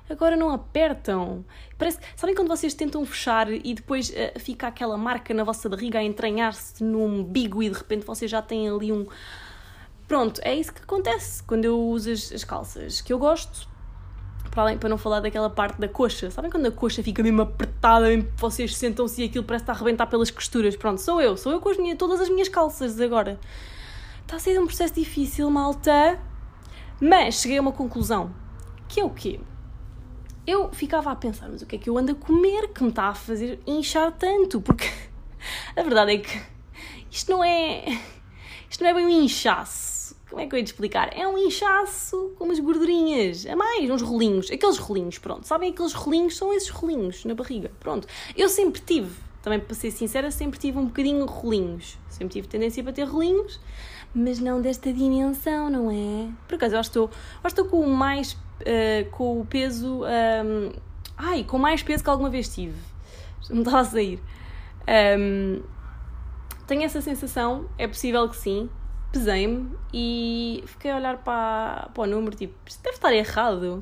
agora 0.10 0.38
não 0.38 0.50
apertam? 0.50 1.44
Parece, 1.78 2.00
sabem 2.16 2.34
quando 2.34 2.48
vocês 2.48 2.74
tentam 2.74 3.06
fechar 3.06 3.52
e 3.52 3.74
depois 3.74 4.10
uh, 4.10 4.40
fica 4.40 4.68
aquela 4.68 4.98
marca 4.98 5.34
na 5.34 5.44
vossa 5.44 5.68
barriga 5.68 6.00
a 6.00 6.04
entranhar-se 6.04 6.82
no 6.82 7.04
umbigo 7.04 7.62
e 7.62 7.70
de 7.70 7.78
repente 7.78 8.06
vocês 8.06 8.32
já 8.32 8.42
têm 8.42 8.70
ali 8.70 8.92
um 8.92 9.06
Pronto, 10.08 10.40
é 10.44 10.54
isso 10.54 10.72
que 10.72 10.84
acontece 10.84 11.42
quando 11.44 11.66
eu 11.66 11.82
uso 11.82 12.12
as, 12.12 12.32
as 12.32 12.44
calças 12.44 13.02
que 13.02 13.12
eu 13.12 13.18
gosto 13.18 13.68
para, 14.56 14.64
além, 14.64 14.78
para 14.78 14.88
não 14.88 14.98
falar 14.98 15.20
daquela 15.20 15.50
parte 15.50 15.80
da 15.80 15.88
coxa. 15.88 16.32
Sabem 16.32 16.50
quando 16.50 16.66
a 16.66 16.72
coxa 16.72 17.04
fica 17.04 17.22
mesmo 17.22 17.42
apertada, 17.42 18.08
mesmo 18.08 18.32
vocês 18.38 18.76
sentam-se 18.76 19.22
e 19.22 19.26
aquilo 19.26 19.44
parece 19.44 19.64
estar 19.64 19.74
a 19.74 19.76
arrebentar 19.76 20.08
pelas 20.08 20.32
costuras? 20.32 20.78
Pronto, 20.78 21.02
sou 21.02 21.22
eu, 21.22 21.36
sou 21.36 21.52
eu 21.52 21.60
com 21.60 21.70
as 21.70 21.78
minhas, 21.78 21.98
todas 21.98 22.22
as 22.22 22.30
minhas 22.30 22.48
calças 22.48 23.00
agora. 23.02 23.38
Está 24.22 24.38
a 24.38 24.40
ser 24.40 24.60
um 24.60 24.66
processo 24.66 24.94
difícil, 24.94 25.52
malta. 25.52 26.18
Mas 27.00 27.42
cheguei 27.42 27.58
a 27.58 27.62
uma 27.62 27.74
conclusão. 27.74 28.34
Que 28.88 29.02
é 29.02 29.04
o 29.04 29.10
quê? 29.10 29.42
Eu 30.48 30.72
ficava 30.72 31.12
a 31.12 31.16
pensar, 31.16 31.50
mas 31.50 31.62
o 31.62 31.66
que 31.66 31.76
é 31.76 31.80
que 31.80 31.90
eu 31.90 31.98
ando 31.98 32.14
a 32.14 32.16
comer 32.16 32.70
que 32.70 32.82
me 32.82 32.90
está 32.90 33.10
a 33.10 33.14
fazer 33.14 33.60
inchar 33.68 34.12
tanto? 34.14 34.62
Porque 34.62 34.90
a 35.76 35.84
verdade 35.84 36.14
é 36.14 36.18
que 36.20 36.42
isto 37.12 37.30
não 37.30 37.44
é. 37.44 37.84
Isto 38.70 38.84
não 38.84 38.90
é 38.90 38.94
bem 38.94 39.06
um 39.06 39.10
inchaço 39.10 39.95
como 40.36 40.44
é 40.44 40.50
que 40.50 40.54
eu 40.56 40.60
ia 40.60 40.66
te 40.66 40.68
explicar? 40.68 41.18
É 41.18 41.26
um 41.26 41.38
inchaço 41.38 42.34
com 42.38 42.44
umas 42.44 42.60
gordurinhas, 42.60 43.46
a 43.46 43.56
mais, 43.56 43.90
uns 43.90 44.02
rolinhos, 44.02 44.52
aqueles 44.52 44.78
rolinhos, 44.78 45.18
pronto. 45.18 45.48
Sabem 45.48 45.72
aqueles 45.72 45.94
rolinhos? 45.94 46.36
São 46.36 46.52
esses 46.52 46.68
rolinhos 46.68 47.24
na 47.24 47.34
barriga, 47.34 47.72
pronto. 47.80 48.06
Eu 48.36 48.50
sempre 48.50 48.82
tive, 48.82 49.16
também 49.42 49.62
para 49.62 49.74
ser 49.74 49.92
sincera, 49.92 50.30
sempre 50.32 50.60
tive 50.60 50.78
um 50.78 50.88
bocadinho 50.88 51.26
rolinhos. 51.26 51.98
Sempre 52.10 52.34
tive 52.34 52.50
tendência 52.50 52.84
para 52.84 52.92
ter 52.92 53.06
rolinhos, 53.06 53.62
mas 54.14 54.38
não 54.42 54.60
desta 54.60 54.92
dimensão, 54.92 55.70
não 55.70 55.90
é? 55.90 56.30
Por 56.50 56.56
acaso, 56.56 56.76
eu 56.76 56.80
acho 56.82 56.92
que 56.92 57.00
estou, 57.00 57.10
acho 57.42 57.56
que 57.56 57.62
estou 57.62 57.66
com 57.68 57.88
mais, 57.88 58.34
uh, 58.34 59.10
com 59.12 59.40
o 59.40 59.46
peso, 59.46 60.02
um, 60.02 60.06
ehm, 60.06 60.74
ai, 61.18 61.46
com 61.46 61.58
mais 61.58 61.82
peso 61.82 62.04
que 62.04 62.10
alguma 62.10 62.30
vez 62.30 62.54
tive. 62.54 62.76
Me 63.50 63.60
estava 63.60 63.80
a 63.80 63.86
sair. 63.86 64.20
Um, 64.86 64.86
ehm, 64.86 65.64
tenho 66.68 66.84
essa 66.84 67.00
sensação, 67.00 67.70
é 67.78 67.88
possível 67.88 68.28
que 68.28 68.36
sim, 68.36 68.70
pesei-me 69.16 69.72
e 69.94 70.62
fiquei 70.68 70.92
a 70.92 70.98
olhar 70.98 71.18
para, 71.24 71.90
para 71.94 72.04
o 72.04 72.06
número, 72.06 72.36
tipo, 72.36 72.54
isto 72.68 72.84
deve 72.84 72.98
estar 72.98 73.14
errado. 73.14 73.82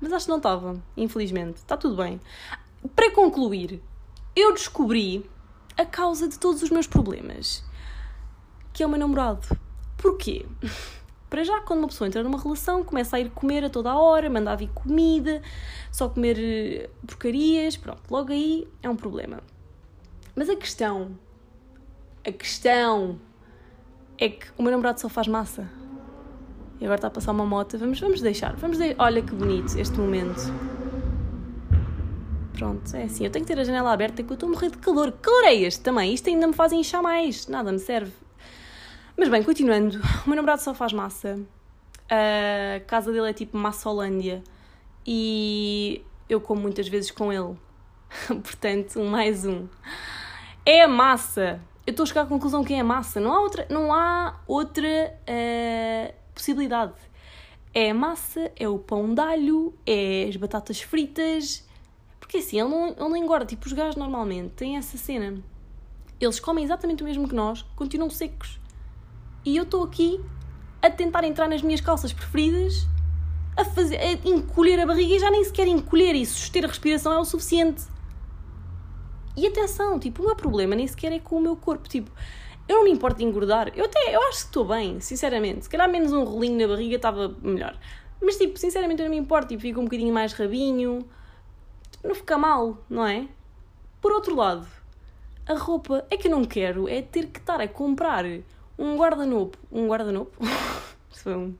Mas 0.00 0.12
acho 0.12 0.26
que 0.26 0.30
não 0.30 0.38
estava, 0.38 0.82
infelizmente. 0.96 1.58
Está 1.58 1.76
tudo 1.76 1.96
bem. 1.96 2.20
Para 2.94 3.12
concluir, 3.12 3.80
eu 4.34 4.52
descobri 4.52 5.24
a 5.78 5.86
causa 5.86 6.28
de 6.28 6.36
todos 6.36 6.62
os 6.62 6.70
meus 6.70 6.86
problemas, 6.86 7.64
que 8.72 8.82
é 8.82 8.86
o 8.86 8.88
meu 8.88 8.98
namorado. 8.98 9.46
Porquê? 9.96 10.44
Para 11.30 11.44
já, 11.44 11.60
quando 11.60 11.80
uma 11.80 11.88
pessoa 11.88 12.08
entra 12.08 12.22
numa 12.22 12.40
relação, 12.40 12.84
começa 12.84 13.16
a 13.16 13.20
ir 13.20 13.30
comer 13.30 13.64
a 13.64 13.70
toda 13.70 13.90
a 13.90 13.98
hora, 13.98 14.28
mandar 14.28 14.56
vir 14.56 14.70
comida, 14.70 15.42
só 15.90 16.08
comer 16.08 16.38
eh, 16.38 16.90
porcarias, 17.06 17.76
pronto, 17.76 18.02
logo 18.08 18.32
aí 18.32 18.66
é 18.80 18.88
um 18.88 18.94
problema. 18.94 19.40
Mas 20.36 20.48
a 20.48 20.54
questão, 20.54 21.18
a 22.24 22.30
questão 22.30 23.18
é 24.18 24.28
que 24.28 24.46
o 24.56 24.62
meu 24.62 24.70
namorado 24.70 25.00
só 25.00 25.08
faz 25.08 25.28
massa. 25.28 25.68
E 26.80 26.84
agora 26.84 26.96
está 26.96 27.08
a 27.08 27.10
passar 27.10 27.32
uma 27.32 27.46
moto. 27.46 27.78
Vamos, 27.78 27.98
vamos 28.00 28.20
deixar. 28.20 28.54
Vamos 28.56 28.78
de... 28.78 28.94
Olha 28.98 29.22
que 29.22 29.34
bonito 29.34 29.78
este 29.78 29.98
momento. 29.98 30.40
Pronto, 32.52 32.94
é 32.94 33.04
assim. 33.04 33.24
Eu 33.24 33.30
tenho 33.30 33.44
que 33.44 33.52
ter 33.52 33.60
a 33.60 33.64
janela 33.64 33.92
aberta 33.92 34.16
porque 34.16 34.32
eu 34.32 34.34
estou 34.34 34.48
a 34.48 34.52
morrer 34.52 34.70
de 34.70 34.78
calor. 34.78 35.12
Calor 35.12 35.44
é 35.44 35.54
este 35.54 35.82
também. 35.82 36.12
Isto 36.12 36.28
ainda 36.28 36.46
me 36.46 36.52
faz 36.52 36.72
inchar 36.72 37.02
mais. 37.02 37.46
Nada 37.46 37.72
me 37.72 37.78
serve. 37.78 38.12
Mas 39.16 39.28
bem, 39.28 39.42
continuando. 39.42 39.98
O 40.24 40.28
meu 40.28 40.36
namorado 40.36 40.62
só 40.62 40.74
faz 40.74 40.92
massa. 40.92 41.38
A 42.08 42.80
casa 42.86 43.10
dele 43.10 43.30
é 43.30 43.32
tipo 43.32 43.56
massa 43.56 43.88
Holândia. 43.88 44.42
E 45.06 46.02
eu 46.28 46.40
como 46.40 46.60
muitas 46.60 46.88
vezes 46.88 47.10
com 47.10 47.32
ele. 47.32 47.56
Portanto, 48.28 49.00
um 49.00 49.08
mais 49.08 49.46
um. 49.46 49.66
É 50.64 50.82
a 50.82 50.88
massa 50.88 51.60
eu 51.86 51.92
estou 51.92 52.02
a 52.02 52.06
chegar 52.06 52.22
à 52.22 52.26
conclusão 52.26 52.64
que 52.64 52.74
é 52.74 52.80
a 52.80 52.84
massa. 52.84 53.20
Não 53.20 53.32
há 53.32 53.40
outra, 53.40 53.66
não 53.70 53.92
há 53.92 54.40
outra 54.46 55.14
uh, 55.22 56.14
possibilidade. 56.34 56.94
É 57.72 57.90
a 57.90 57.94
massa, 57.94 58.50
é 58.56 58.68
o 58.68 58.78
pão 58.78 59.14
de 59.14 59.20
alho, 59.20 59.72
é 59.86 60.26
as 60.28 60.36
batatas 60.36 60.80
fritas. 60.80 61.64
Porque 62.18 62.38
assim, 62.38 62.58
ele 62.58 62.68
não, 62.68 62.88
ele 62.88 62.98
não 62.98 63.16
engorda. 63.16 63.46
Tipo, 63.46 63.66
os 63.66 63.72
gajos 63.72 63.94
normalmente 63.94 64.54
têm 64.54 64.76
essa 64.76 64.98
cena. 64.98 65.40
Eles 66.20 66.40
comem 66.40 66.64
exatamente 66.64 67.02
o 67.02 67.06
mesmo 67.06 67.28
que 67.28 67.34
nós, 67.34 67.62
continuam 67.76 68.10
secos. 68.10 68.58
E 69.44 69.56
eu 69.56 69.62
estou 69.62 69.84
aqui 69.84 70.20
a 70.82 70.90
tentar 70.90 71.22
entrar 71.22 71.48
nas 71.48 71.62
minhas 71.62 71.80
calças 71.80 72.12
preferidas, 72.12 72.86
a, 73.56 73.64
fazer, 73.64 73.96
a 73.98 74.12
encolher 74.28 74.80
a 74.80 74.86
barriga 74.86 75.14
e 75.14 75.18
já 75.18 75.30
nem 75.30 75.44
sequer 75.44 75.68
encolher 75.68 76.14
e 76.16 76.26
suster 76.26 76.64
a 76.64 76.68
respiração 76.68 77.12
é 77.12 77.18
o 77.18 77.24
suficiente. 77.24 77.84
E 79.36 79.46
atenção, 79.46 79.98
tipo, 79.98 80.22
o 80.22 80.26
meu 80.26 80.36
problema 80.36 80.74
nem 80.74 80.86
sequer 80.86 81.12
é 81.12 81.18
com 81.18 81.36
o 81.36 81.40
meu 81.40 81.56
corpo, 81.56 81.88
tipo, 81.88 82.10
eu 82.68 82.76
não 82.76 82.84
me 82.84 82.90
importo 82.90 83.18
de 83.18 83.24
engordar. 83.24 83.70
Eu 83.76 83.84
até, 83.84 84.14
eu 84.14 84.20
acho 84.22 84.40
que 84.40 84.46
estou 84.46 84.64
bem, 84.64 85.00
sinceramente. 85.00 85.64
Se 85.64 85.70
calhar 85.70 85.88
menos 85.88 86.12
um 86.12 86.24
rolinho 86.24 86.58
na 86.58 86.66
barriga 86.66 86.96
estava 86.96 87.34
melhor. 87.42 87.78
Mas, 88.20 88.36
tipo, 88.36 88.58
sinceramente 88.58 89.00
eu 89.02 89.08
não 89.08 89.14
me 89.14 89.20
importo. 89.20 89.48
Tipo, 89.48 89.62
fico 89.62 89.80
um 89.80 89.84
bocadinho 89.84 90.12
mais 90.12 90.32
rabinho. 90.32 91.06
Não 92.02 92.14
fica 92.14 92.36
mal, 92.36 92.78
não 92.88 93.06
é? 93.06 93.28
Por 94.00 94.12
outro 94.12 94.34
lado, 94.34 94.66
a 95.46 95.54
roupa 95.54 96.04
é 96.10 96.16
que 96.16 96.26
eu 96.26 96.30
não 96.30 96.44
quero 96.44 96.88
é 96.88 97.02
ter 97.02 97.26
que 97.26 97.38
estar 97.38 97.60
a 97.60 97.68
comprar 97.68 98.24
um 98.78 98.96
guarda-nopo. 98.96 99.58
Um 99.70 99.86
guarda-nopo? 99.86 100.36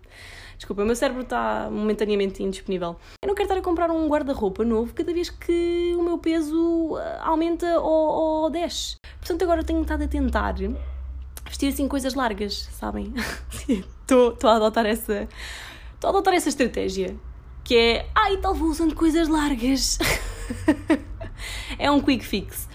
Desculpa, 0.57 0.83
o 0.83 0.87
meu 0.87 0.97
cérebro 0.97 1.23
está 1.23 1.69
momentaneamente 1.71 2.43
indisponível. 2.43 2.97
Quero 3.37 3.45
estar 3.45 3.59
a 3.59 3.63
comprar 3.63 3.91
um 3.91 4.09
guarda-roupa 4.09 4.65
novo 4.65 4.95
cada 4.95 5.13
vez 5.13 5.29
que 5.29 5.95
o 5.95 6.03
meu 6.03 6.17
peso 6.17 6.97
eh, 6.97 7.19
aumenta 7.21 7.79
ou, 7.81 8.45
ou 8.45 8.51
desce. 8.51 8.97
Portanto, 9.21 9.43
agora 9.43 9.63
tenho 9.63 9.83
estado 9.83 10.05
a 10.05 10.09
tentar 10.09 10.55
vestir 11.45 11.69
assim 11.69 11.87
coisas 11.87 12.15
largas, 12.15 12.67
sabem? 12.73 13.13
Estou 13.69 14.35
a 14.43 14.57
adotar 14.57 14.87
essa. 14.87 15.29
Estou 15.93 16.09
a 16.09 16.11
adotar 16.13 16.33
essa 16.33 16.49
estratégia. 16.49 17.15
Que 17.63 17.77
é. 17.77 18.09
Ai, 18.15 18.39
tal 18.39 18.55
vou 18.55 18.71
usando 18.71 18.95
coisas 18.95 19.29
largas. 19.29 19.99
é 21.79 21.91
um 21.91 22.01
quick 22.01 22.25
fix. 22.25 22.67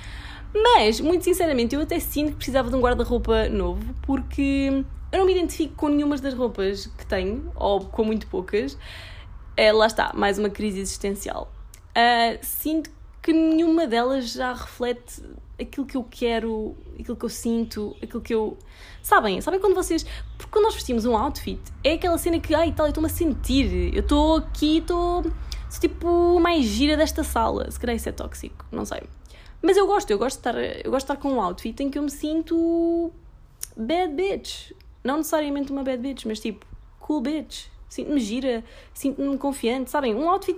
Mas, 0.54 1.02
muito 1.02 1.24
sinceramente, 1.24 1.74
eu 1.74 1.82
até 1.82 2.00
sinto 2.00 2.34
que 2.34 2.36
precisava 2.36 2.70
de 2.70 2.76
um 2.76 2.82
guarda-roupa 2.82 3.50
novo, 3.50 3.96
porque 4.04 4.86
eu 5.12 5.18
não 5.18 5.26
me 5.26 5.32
identifico 5.32 5.74
com 5.74 5.88
nenhuma 5.88 6.16
das 6.18 6.36
roupas 6.36 6.86
que 6.86 7.06
tenho, 7.08 7.52
ou 7.56 7.80
com 7.80 8.04
muito 8.04 8.28
poucas. 8.28 8.78
É, 9.62 9.72
lá 9.72 9.86
está, 9.86 10.12
mais 10.16 10.40
uma 10.40 10.50
crise 10.50 10.80
existencial. 10.80 11.54
Uh, 11.90 12.40
sinto 12.42 12.90
que 13.22 13.32
nenhuma 13.32 13.86
delas 13.86 14.32
já 14.32 14.54
reflete 14.54 15.22
aquilo 15.62 15.86
que 15.86 15.96
eu 15.96 16.04
quero, 16.04 16.76
aquilo 17.00 17.16
que 17.16 17.26
eu 17.26 17.30
sinto, 17.30 17.96
aquilo 18.02 18.22
que 18.22 18.34
eu. 18.34 18.58
Sabem? 19.04 19.40
Sabem 19.40 19.60
quando 19.60 19.76
vocês. 19.76 20.04
Porque 20.36 20.52
quando 20.52 20.66
nós 20.66 20.74
vestimos 20.74 21.06
um 21.06 21.16
outfit, 21.16 21.62
é 21.84 21.94
aquela 21.94 22.18
cena 22.18 22.40
que, 22.40 22.56
ai 22.56 22.72
tal, 22.72 22.88
eu 22.88 22.90
estou-me 22.90 23.06
a 23.06 23.14
sentir, 23.14 23.94
eu 23.94 24.02
estou 24.02 24.38
aqui, 24.38 24.80
estou. 24.80 25.22
Sou 25.70 25.80
tipo 25.80 26.40
mais 26.40 26.66
gira 26.66 26.98
desta 26.98 27.24
sala. 27.24 27.70
Se 27.70 27.80
calhar 27.80 27.96
isso 27.96 28.10
é 28.10 28.12
tóxico, 28.12 28.66
não 28.72 28.84
sei. 28.84 29.04
Mas 29.62 29.78
eu 29.78 29.86
gosto, 29.86 30.10
eu 30.10 30.18
gosto 30.18 30.38
de 30.38 30.40
estar, 30.40 30.58
eu 30.58 30.90
gosto 30.90 31.06
de 31.06 31.14
estar 31.14 31.18
com 31.18 31.34
um 31.34 31.40
outfit 31.40 31.80
em 31.84 31.92
que 31.92 32.00
eu 32.00 32.02
me 32.02 32.10
sinto 32.10 33.12
bad 33.78 34.12
bitch. 34.16 34.72
Não 35.04 35.18
necessariamente 35.18 35.72
uma 35.72 35.84
bad 35.84 36.02
bitch, 36.02 36.26
mas 36.26 36.40
tipo, 36.40 36.66
cool 37.00 37.22
bitch. 37.22 37.71
Sinto-me 37.92 38.22
gira, 38.22 38.64
sinto-me 38.94 39.38
confiante, 39.38 39.92
sabem? 39.92 40.16
Um 40.16 40.30
outfit 40.30 40.58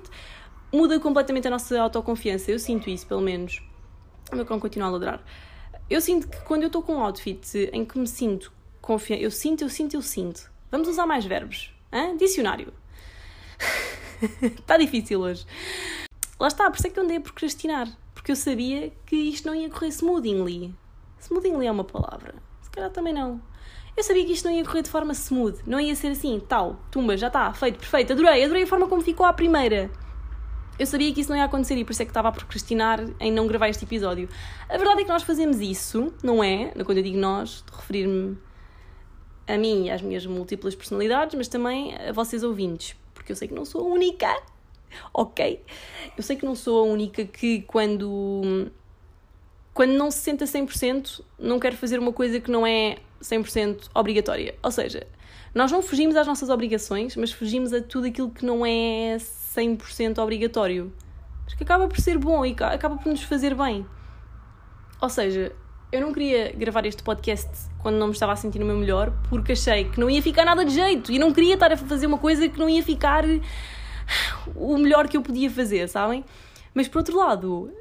muda 0.72 1.00
completamente 1.00 1.48
a 1.48 1.50
nossa 1.50 1.82
autoconfiança. 1.82 2.52
Eu 2.52 2.60
sinto 2.60 2.92
isso, 2.92 3.08
pelo 3.08 3.22
menos. 3.22 3.60
O 4.32 4.36
meu 4.36 4.46
cão 4.46 4.60
continua 4.60 4.88
a 4.88 4.92
ladrar. 4.92 5.24
Eu 5.90 6.00
sinto 6.00 6.28
que 6.28 6.40
quando 6.42 6.62
eu 6.62 6.68
estou 6.68 6.84
com 6.84 6.94
um 6.94 7.02
outfit 7.02 7.72
em 7.74 7.84
que 7.84 7.98
me 7.98 8.06
sinto 8.06 8.54
confiante, 8.80 9.24
eu 9.24 9.32
sinto, 9.32 9.64
eu 9.64 9.70
sinto, 9.70 9.96
eu 9.96 10.02
sinto. 10.04 10.52
Vamos 10.70 10.88
usar 10.88 11.08
mais 11.08 11.26
verbos. 11.26 11.74
Dicionário. 12.20 12.72
Está 14.42 14.78
difícil 14.78 15.20
hoje. 15.20 15.44
Lá 16.40 16.50
está, 16.50 16.70
por 16.70 16.78
isso 16.78 16.86
é 16.86 16.92
que 16.92 17.00
eu 17.00 17.04
andei 17.04 17.18
a 17.18 17.22
procrastinar. 17.22 17.88
Porque 18.14 18.32
eu 18.32 18.36
sabia 18.36 18.94
que 19.08 19.16
isto 19.16 19.48
não 19.48 19.56
ia 19.56 19.72
correr 19.72 19.88
smoothingly. 19.88 20.72
Smoothingly 21.20 21.66
é 21.66 21.72
uma 21.72 21.84
palavra. 21.84 22.36
Se 22.62 22.70
calhar 22.70 22.92
também 22.92 23.12
não. 23.12 23.42
Eu 23.96 24.04
sabia 24.04 24.26
que 24.26 24.32
isto 24.32 24.46
não 24.46 24.52
ia 24.52 24.64
correr 24.64 24.82
de 24.82 24.90
forma 24.90 25.14
smooth. 25.14 25.60
Não 25.68 25.80
ia 25.80 25.96
ser 25.96 26.08
assim, 26.08 26.40
tal, 26.40 26.80
tumba, 26.90 27.16
já 27.16 27.28
está, 27.28 27.54
feito, 27.54 27.78
perfeito. 27.78 28.14
Adorei, 28.14 28.44
adorei 28.44 28.64
a 28.64 28.68
forma 28.68 28.88
como 28.88 29.02
ficou 29.02 29.26
à 29.26 29.32
primeira. 29.32 29.92
Eu 30.80 30.88
sabia 30.88 31.14
que 31.14 31.22
isso 31.22 31.30
não 31.30 31.38
ia 31.38 31.44
acontecer 31.44 31.78
e 31.78 31.86
por 31.86 31.92
isso 31.92 32.02
é 32.02 32.06
que 32.06 32.10
estava 32.10 32.30
a 32.30 32.32
procrastinar 32.32 33.06
em 33.20 33.32
não 33.32 33.46
gravar 33.46 33.70
este 33.70 33.86
episódio. 33.86 34.28
A 34.68 34.76
verdade 34.76 35.02
é 35.02 35.04
que 35.04 35.10
nós 35.10 35.22
fazemos 35.22 35.60
isso, 35.60 36.12
não 36.24 36.44
é? 36.44 36.72
Quando 36.84 36.98
eu 36.98 37.04
digo 37.04 37.18
nós, 37.18 37.64
de 37.70 37.78
referir-me 37.78 38.36
a 39.48 39.58
mim 39.58 39.86
e 39.86 39.92
às 39.92 40.02
minhas 40.02 40.26
múltiplas 40.26 40.74
personalidades, 40.74 41.36
mas 41.36 41.48
também 41.48 41.96
a 41.96 42.12
vocês 42.12 42.44
ouvintes, 42.44 42.96
porque 43.14 43.32
eu 43.32 43.36
sei 43.36 43.48
que 43.48 43.54
não 43.54 43.66
sou 43.66 43.82
a 43.82 43.94
única, 43.94 44.28
ok? 45.14 45.64
Eu 46.18 46.24
sei 46.24 46.36
que 46.36 46.46
não 46.46 46.56
sou 46.56 46.80
a 46.80 46.92
única 46.92 47.24
que 47.26 47.62
quando 47.62 48.72
quando 49.74 49.92
não 49.92 50.12
se 50.12 50.20
sente 50.20 50.44
a 50.44 50.48
100%, 50.48 51.22
não 51.38 51.60
quero 51.60 51.76
fazer 51.76 52.00
uma 52.00 52.14
coisa 52.14 52.40
que 52.40 52.50
não 52.52 52.66
é 52.66 52.98
100% 53.24 53.90
obrigatória. 53.96 54.56
Ou 54.62 54.72
seja, 54.72 55.08
nós 55.56 55.72
não 55.72 55.82
fugimos 55.82 56.16
às 56.16 56.28
nossas 56.28 56.50
obrigações, 56.50 57.16
mas 57.16 57.32
fugimos 57.32 57.74
a 57.74 57.82
tudo 57.82 58.08
aquilo 58.08 58.30
que 58.30 58.46
não 58.46 58.66
é 58.66 59.18
100% 59.18 60.20
obrigatório. 60.20 60.94
Mas 61.46 61.54
que 61.54 61.64
acaba 61.64 61.88
por 61.88 62.00
ser 62.00 62.18
bom 62.18 62.46
e 62.46 62.56
acaba 62.60 62.98
por 62.98 63.10
nos 63.10 63.24
fazer 63.24 63.56
bem. 63.56 63.86
Ou 65.02 65.10
seja, 65.10 65.52
eu 65.92 66.02
não 66.02 66.12
queria 66.12 66.52
gravar 66.54 66.86
este 66.86 67.04
podcast 67.04 67.50
quando 67.80 67.98
não 67.98 68.08
me 68.08 68.14
estava 68.14 68.32
a 68.32 68.36
sentir 68.36 68.60
no 68.60 68.66
meu 68.66 68.78
melhor, 68.78 69.14
porque 69.30 69.52
achei 69.52 69.86
que 69.86 70.00
não 70.00 70.10
ia 70.10 70.22
ficar 70.22 70.46
nada 70.46 70.66
de 70.66 70.74
jeito 70.74 71.12
e 71.12 71.20
não 71.20 71.32
queria 71.32 71.54
estar 71.54 71.72
a 71.72 71.78
fazer 71.78 72.08
uma 72.08 72.18
coisa 72.18 72.48
que 72.48 72.58
não 72.58 72.70
ia 72.70 72.82
ficar 72.82 73.24
o 74.56 74.78
melhor 74.78 75.08
que 75.08 75.18
eu 75.18 75.22
podia 75.22 75.52
fazer, 75.52 75.88
sabem? 75.88 76.24
Mas 76.74 76.88
por 76.88 77.00
outro 77.00 77.18
lado, 77.18 77.72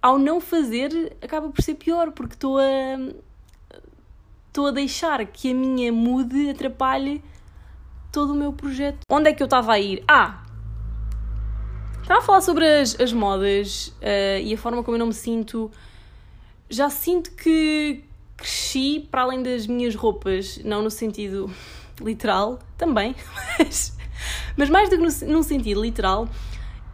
ao 0.00 0.18
não 0.18 0.40
fazer, 0.40 1.16
acaba 1.20 1.48
por 1.48 1.62
ser 1.62 1.74
pior, 1.74 2.12
porque 2.12 2.34
estou 2.34 2.58
a 2.58 2.98
estou 4.54 4.68
a 4.68 4.70
deixar 4.70 5.26
que 5.26 5.50
a 5.50 5.54
minha 5.54 5.92
mood 5.92 6.48
atrapalhe 6.48 7.20
todo 8.12 8.32
o 8.32 8.36
meu 8.36 8.52
projeto. 8.52 9.00
Onde 9.10 9.30
é 9.30 9.32
que 9.32 9.42
eu 9.42 9.46
estava 9.46 9.72
a 9.72 9.80
ir? 9.80 10.04
Ah! 10.06 10.44
Estava 12.00 12.20
a 12.20 12.22
falar 12.22 12.40
sobre 12.40 12.64
as, 12.64 13.00
as 13.00 13.12
modas 13.12 13.88
uh, 13.88 14.40
e 14.40 14.54
a 14.54 14.56
forma 14.56 14.84
como 14.84 14.94
eu 14.94 15.00
não 15.00 15.08
me 15.08 15.12
sinto. 15.12 15.72
Já 16.70 16.88
sinto 16.88 17.32
que 17.32 18.04
cresci 18.36 19.08
para 19.10 19.22
além 19.22 19.42
das 19.42 19.66
minhas 19.66 19.96
roupas, 19.96 20.60
não 20.64 20.82
no 20.82 20.90
sentido 20.90 21.50
literal, 22.00 22.60
também, 22.78 23.16
mas, 23.58 23.96
mas 24.56 24.70
mais 24.70 24.88
do 24.88 24.96
que 24.96 25.02
no, 25.02 25.32
num 25.32 25.42
sentido 25.42 25.82
literal, 25.82 26.28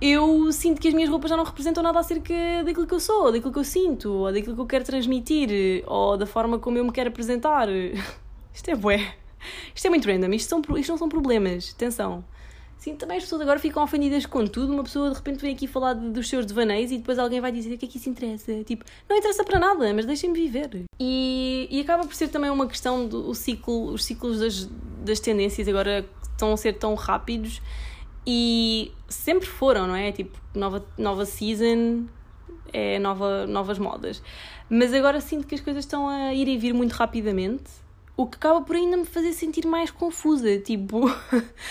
eu 0.00 0.50
sinto 0.52 0.80
que 0.80 0.88
as 0.88 0.95
minhas 0.95 1.11
roupas 1.11 1.30
já 1.30 1.37
não 1.37 1.45
representam 1.45 1.83
nada 1.83 1.99
acerca 1.99 2.35
daquilo 2.64 2.87
que 2.87 2.95
eu 2.95 3.00
sou, 3.00 3.30
daquilo 3.30 3.52
que 3.52 3.59
eu 3.59 3.64
sinto, 3.64 4.11
ou 4.11 4.33
daquilo 4.33 4.54
que 4.54 4.61
eu 4.61 4.66
quero 4.66 4.85
transmitir, 4.85 5.85
ou 5.87 6.16
da 6.16 6.26
forma 6.26 6.59
como 6.59 6.78
eu 6.78 6.85
me 6.85 6.92
quero 6.92 7.11
apresentar. 7.11 7.69
Isto 8.52 8.71
é 8.71 8.75
bué. 8.75 9.14
Isto 9.75 9.87
é 9.87 9.90
muito 9.90 10.07
random. 10.07 10.33
Isto, 10.33 10.49
são, 10.49 10.76
isto 10.76 10.90
não 10.90 10.99
são 10.99 11.09
problemas. 11.09 11.73
Atenção. 11.75 12.25
Sim, 12.76 12.97
também 12.97 13.19
as 13.19 13.25
pessoas 13.25 13.42
agora 13.42 13.59
ficam 13.59 13.83
ofendidas 13.83 14.25
com 14.25 14.47
tudo. 14.47 14.73
Uma 14.73 14.83
pessoa 14.83 15.11
de 15.11 15.16
repente 15.16 15.40
vem 15.40 15.54
aqui 15.54 15.66
falar 15.66 15.92
de, 15.92 16.09
dos 16.11 16.28
seus 16.28 16.47
devaneios 16.47 16.90
e 16.90 16.97
depois 16.97 17.19
alguém 17.19 17.40
vai 17.40 17.52
dizer 17.52 17.75
o 17.75 17.78
que 17.78 17.85
é 17.85 17.88
que 17.88 17.99
isso 17.99 18.09
interessa. 18.09 18.64
Tipo, 18.64 18.87
não 19.09 19.16
interessa 19.16 19.45
para 19.45 19.59
nada, 19.59 19.92
mas 19.92 20.07
deixem-me 20.07 20.38
viver. 20.38 20.85
E, 20.99 21.69
e 21.71 21.80
acaba 21.80 22.07
por 22.07 22.14
ser 22.14 22.28
também 22.28 22.50
uma 22.50 22.66
questão 22.66 23.07
do 23.07 23.35
ciclo, 23.35 23.92
os 23.92 24.04
ciclos 24.04 24.40
das, 24.40 24.64
das 25.04 25.21
tendências 25.21 25.69
agora 25.69 26.09
estão 26.33 26.52
a 26.54 26.57
ser 26.57 26.73
tão 26.75 26.95
rápidos 26.95 27.61
e 28.27 28.93
sempre 29.09 29.47
foram, 29.47 29.87
não 29.87 29.97
é? 29.97 30.12
Tipo, 30.12 30.39
nova, 30.55 30.85
nova 30.97 31.25
season, 31.25 32.07
é 32.73 32.99
nova, 32.99 33.47
novas 33.47 33.79
modas. 33.79 34.23
Mas 34.69 34.93
agora 34.95 35.21
sinto 35.21 35.47
que 35.47 35.55
as 35.55 35.61
coisas 35.61 35.85
estão 35.85 36.09
a 36.09 36.33
ir 36.33 36.49
e 36.49 36.57
vir 36.57 36.73
muito 36.73 36.93
rapidamente, 36.93 37.71
o 38.17 38.27
que 38.27 38.37
acaba 38.37 38.61
por 38.61 38.77
ainda 38.77 38.97
me 38.97 39.05
fazer 39.05 39.33
sentir 39.33 39.67
mais 39.67 39.91
confusa. 39.91 40.59
Tipo, 40.59 41.11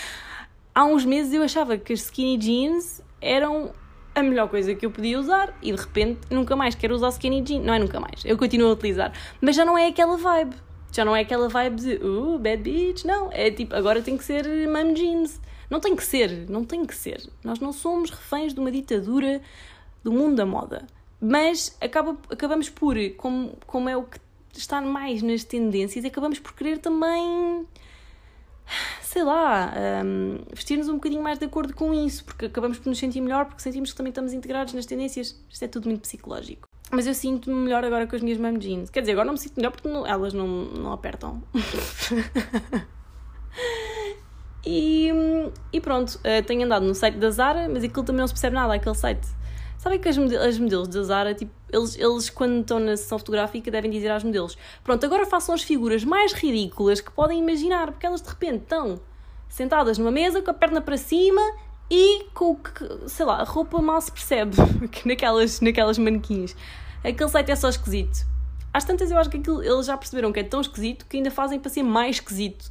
há 0.74 0.84
uns 0.84 1.04
meses 1.04 1.32
eu 1.32 1.42
achava 1.42 1.78
que 1.78 1.92
as 1.92 2.00
skinny 2.00 2.36
jeans 2.36 3.02
eram 3.20 3.72
a 4.14 4.22
melhor 4.22 4.48
coisa 4.48 4.74
que 4.74 4.84
eu 4.84 4.90
podia 4.90 5.18
usar 5.18 5.56
e 5.62 5.72
de 5.72 5.80
repente 5.80 6.20
nunca 6.30 6.56
mais 6.56 6.74
quero 6.74 6.94
usar 6.94 7.08
skinny 7.10 7.42
jeans. 7.42 7.64
Não 7.64 7.74
é 7.74 7.78
nunca 7.78 8.00
mais, 8.00 8.24
eu 8.24 8.36
continuo 8.36 8.68
a 8.68 8.72
utilizar, 8.72 9.12
mas 9.40 9.56
já 9.56 9.64
não 9.64 9.78
é 9.78 9.86
aquela 9.86 10.16
vibe. 10.16 10.56
Já 10.92 11.04
não 11.04 11.14
é 11.14 11.20
aquela 11.20 11.48
vibe 11.48 11.76
de 11.76 11.94
uh, 12.04 12.36
bad 12.36 12.62
bitch, 12.62 13.04
não. 13.04 13.30
É 13.30 13.48
tipo, 13.50 13.76
agora 13.76 14.02
tem 14.02 14.16
que 14.16 14.24
ser 14.24 14.44
mom 14.68 14.92
jeans. 14.92 15.40
Não 15.70 15.78
tem 15.78 15.94
que 15.94 16.04
ser, 16.04 16.50
não 16.50 16.64
tem 16.64 16.84
que 16.84 16.94
ser. 16.94 17.22
Nós 17.44 17.60
não 17.60 17.72
somos 17.72 18.10
reféns 18.10 18.52
de 18.52 18.58
uma 18.58 18.72
ditadura 18.72 19.40
do 20.02 20.12
mundo 20.12 20.34
da 20.36 20.44
moda. 20.44 20.86
Mas 21.20 21.76
acaba, 21.80 22.16
acabamos 22.28 22.68
por, 22.68 22.96
como, 23.16 23.56
como 23.66 23.88
é 23.88 23.96
o 23.96 24.02
que 24.02 24.18
está 24.52 24.80
mais 24.80 25.22
nas 25.22 25.44
tendências, 25.44 26.04
acabamos 26.04 26.38
por 26.38 26.54
querer 26.54 26.78
também, 26.78 27.66
sei 29.02 29.22
lá, 29.22 29.72
um, 30.04 30.38
vestir-nos 30.52 30.88
um 30.88 30.94
bocadinho 30.94 31.22
mais 31.22 31.38
de 31.38 31.44
acordo 31.44 31.74
com 31.74 31.94
isso, 31.94 32.24
porque 32.24 32.46
acabamos 32.46 32.78
por 32.78 32.88
nos 32.88 32.98
sentir 32.98 33.20
melhor, 33.20 33.44
porque 33.44 33.62
sentimos 33.62 33.90
que 33.90 33.96
também 33.96 34.10
estamos 34.10 34.32
integrados 34.32 34.74
nas 34.74 34.86
tendências. 34.86 35.38
Isto 35.48 35.64
é 35.64 35.68
tudo 35.68 35.88
muito 35.88 36.00
psicológico. 36.00 36.68
Mas 36.90 37.06
eu 37.06 37.14
sinto-me 37.14 37.54
melhor 37.54 37.84
agora 37.84 38.06
com 38.06 38.16
as 38.16 38.22
minhas 38.22 38.38
mom 38.38 38.58
jeans. 38.58 38.90
Quer 38.90 39.00
dizer, 39.00 39.12
agora 39.12 39.26
não 39.26 39.34
me 39.34 39.38
sinto 39.38 39.56
melhor 39.56 39.70
porque 39.70 39.88
não, 39.88 40.04
elas 40.04 40.32
não, 40.32 40.46
não 40.46 40.92
apertam. 40.92 41.40
E, 45.80 45.82
pronto, 45.82 46.16
uh, 46.16 46.44
tenho 46.46 46.66
andado 46.66 46.84
no 46.84 46.94
site 46.94 47.16
da 47.16 47.30
Zara, 47.30 47.66
mas 47.66 47.82
aquilo 47.82 48.04
também 48.04 48.20
não 48.20 48.26
se 48.26 48.34
percebe 48.34 48.54
nada, 48.54 48.74
aquele 48.74 48.94
site. 48.94 49.26
Sabem 49.78 49.98
que 49.98 50.10
as, 50.10 50.18
as 50.18 50.58
modelos 50.58 50.88
da 50.88 51.02
Zara, 51.02 51.34
tipo, 51.34 51.50
eles, 51.72 51.96
eles 51.96 52.28
quando 52.28 52.60
estão 52.60 52.78
na 52.78 52.94
sessão 52.98 53.18
fotográfica 53.18 53.70
devem 53.70 53.90
dizer 53.90 54.10
aos 54.10 54.22
modelos: 54.22 54.58
Pronto, 54.84 55.06
agora 55.06 55.24
façam 55.24 55.54
as 55.54 55.62
figuras 55.62 56.04
mais 56.04 56.34
ridículas 56.34 57.00
que 57.00 57.10
podem 57.10 57.38
imaginar, 57.38 57.92
porque 57.92 58.04
elas 58.04 58.20
de 58.20 58.28
repente 58.28 58.64
estão 58.64 59.00
sentadas 59.48 59.96
numa 59.96 60.10
mesa 60.10 60.42
com 60.42 60.50
a 60.50 60.54
perna 60.54 60.82
para 60.82 60.98
cima 60.98 61.40
e 61.90 62.26
com, 62.34 62.58
sei 63.06 63.24
lá, 63.24 63.36
a 63.40 63.44
roupa 63.44 63.80
mal 63.80 64.02
se 64.02 64.12
percebe 64.12 64.54
naquelas, 65.06 65.62
naquelas 65.62 65.96
manequins. 65.96 66.54
aquele 67.02 67.30
site 67.30 67.50
é 67.50 67.56
só 67.56 67.70
esquisito. 67.70 68.26
Às 68.70 68.84
tantas 68.84 69.10
eu 69.10 69.16
acho 69.16 69.30
que 69.30 69.38
aquilo, 69.38 69.64
eles 69.64 69.86
já 69.86 69.96
perceberam 69.96 70.30
que 70.30 70.40
é 70.40 70.44
tão 70.44 70.60
esquisito 70.60 71.06
que 71.06 71.16
ainda 71.16 71.30
fazem 71.30 71.58
para 71.58 71.70
ser 71.70 71.82
mais 71.82 72.16
esquisito. 72.16 72.70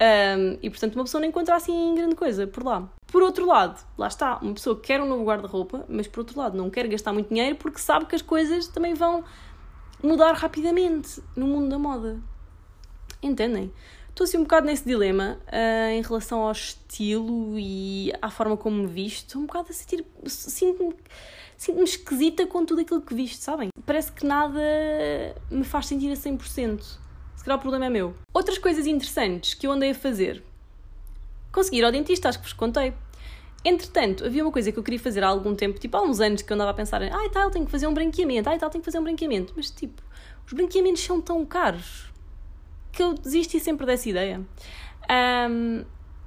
Um, 0.00 0.58
e 0.62 0.70
portanto 0.70 0.94
uma 0.94 1.04
pessoa 1.04 1.20
não 1.20 1.28
encontra 1.28 1.56
assim 1.56 1.94
grande 1.94 2.14
coisa 2.14 2.46
por 2.46 2.64
lá. 2.64 2.88
Por 3.06 3.22
outro 3.22 3.46
lado, 3.46 3.84
lá 3.96 4.06
está, 4.06 4.38
uma 4.38 4.54
pessoa 4.54 4.76
que 4.76 4.86
quer 4.86 5.00
um 5.00 5.08
novo 5.08 5.24
guarda-roupa, 5.24 5.84
mas 5.88 6.06
por 6.06 6.20
outro 6.20 6.38
lado 6.38 6.56
não 6.56 6.70
quer 6.70 6.86
gastar 6.86 7.12
muito 7.12 7.28
dinheiro 7.28 7.56
porque 7.56 7.78
sabe 7.78 8.06
que 8.06 8.14
as 8.14 8.22
coisas 8.22 8.68
também 8.68 8.94
vão 8.94 9.24
mudar 10.02 10.32
rapidamente 10.32 11.20
no 11.34 11.46
mundo 11.46 11.68
da 11.68 11.78
moda. 11.78 12.20
Entendem? 13.22 13.72
Estou 14.08 14.24
assim 14.24 14.38
um 14.38 14.42
bocado 14.42 14.66
nesse 14.66 14.84
dilema 14.84 15.38
uh, 15.46 15.90
em 15.90 16.02
relação 16.02 16.40
ao 16.40 16.52
estilo 16.52 17.58
e 17.58 18.12
à 18.20 18.30
forma 18.30 18.56
como 18.56 18.76
me 18.76 18.86
visto. 18.86 19.26
Estou 19.26 19.42
um 19.42 19.46
bocado 19.46 19.68
a 19.70 19.72
sentir. 19.72 20.04
Sinto-me 20.26 20.94
sinto 21.56 21.82
esquisita 21.82 22.46
com 22.46 22.64
tudo 22.64 22.80
aquilo 22.80 23.02
que 23.02 23.12
visto, 23.12 23.42
sabem? 23.42 23.68
Parece 23.84 24.12
que 24.12 24.24
nada 24.24 24.60
me 25.50 25.64
faz 25.64 25.86
sentir 25.86 26.10
a 26.10 26.14
100%. 26.14 26.98
O 27.54 27.58
problema 27.58 27.86
é 27.86 27.90
meu. 27.90 28.14
Outras 28.32 28.58
coisas 28.58 28.86
interessantes 28.86 29.54
que 29.54 29.66
eu 29.66 29.72
andei 29.72 29.90
a 29.90 29.94
fazer. 29.94 30.42
Conseguir 31.50 31.84
ao 31.84 31.90
dentista, 31.90 32.28
acho 32.28 32.38
que 32.38 32.44
vos 32.44 32.52
contei. 32.52 32.92
Entretanto, 33.64 34.24
havia 34.24 34.44
uma 34.44 34.52
coisa 34.52 34.70
que 34.70 34.78
eu 34.78 34.82
queria 34.82 35.00
fazer 35.00 35.24
há 35.24 35.28
algum 35.28 35.54
tempo, 35.54 35.78
tipo 35.78 35.96
há 35.96 36.02
uns 36.02 36.20
anos 36.20 36.42
que 36.42 36.52
eu 36.52 36.54
andava 36.54 36.70
a 36.70 36.74
pensar, 36.74 37.02
ai 37.02 37.10
ah, 37.10 37.30
tal, 37.30 37.50
tenho 37.50 37.64
que 37.64 37.70
fazer 37.70 37.86
um 37.86 37.94
branqueamento, 37.94 38.48
ai 38.48 38.58
tal, 38.58 38.70
tenho 38.70 38.82
que 38.82 38.84
fazer 38.84 38.98
um 38.98 39.02
branqueamento. 39.02 39.52
Mas 39.56 39.70
tipo, 39.70 40.00
os 40.46 40.52
branqueamentos 40.52 41.02
são 41.02 41.20
tão 41.20 41.44
caros 41.44 42.12
que 42.92 43.02
eu 43.02 43.14
desisti 43.14 43.58
sempre 43.58 43.84
dessa 43.86 44.08
ideia. 44.08 44.40
Um, 45.50 45.84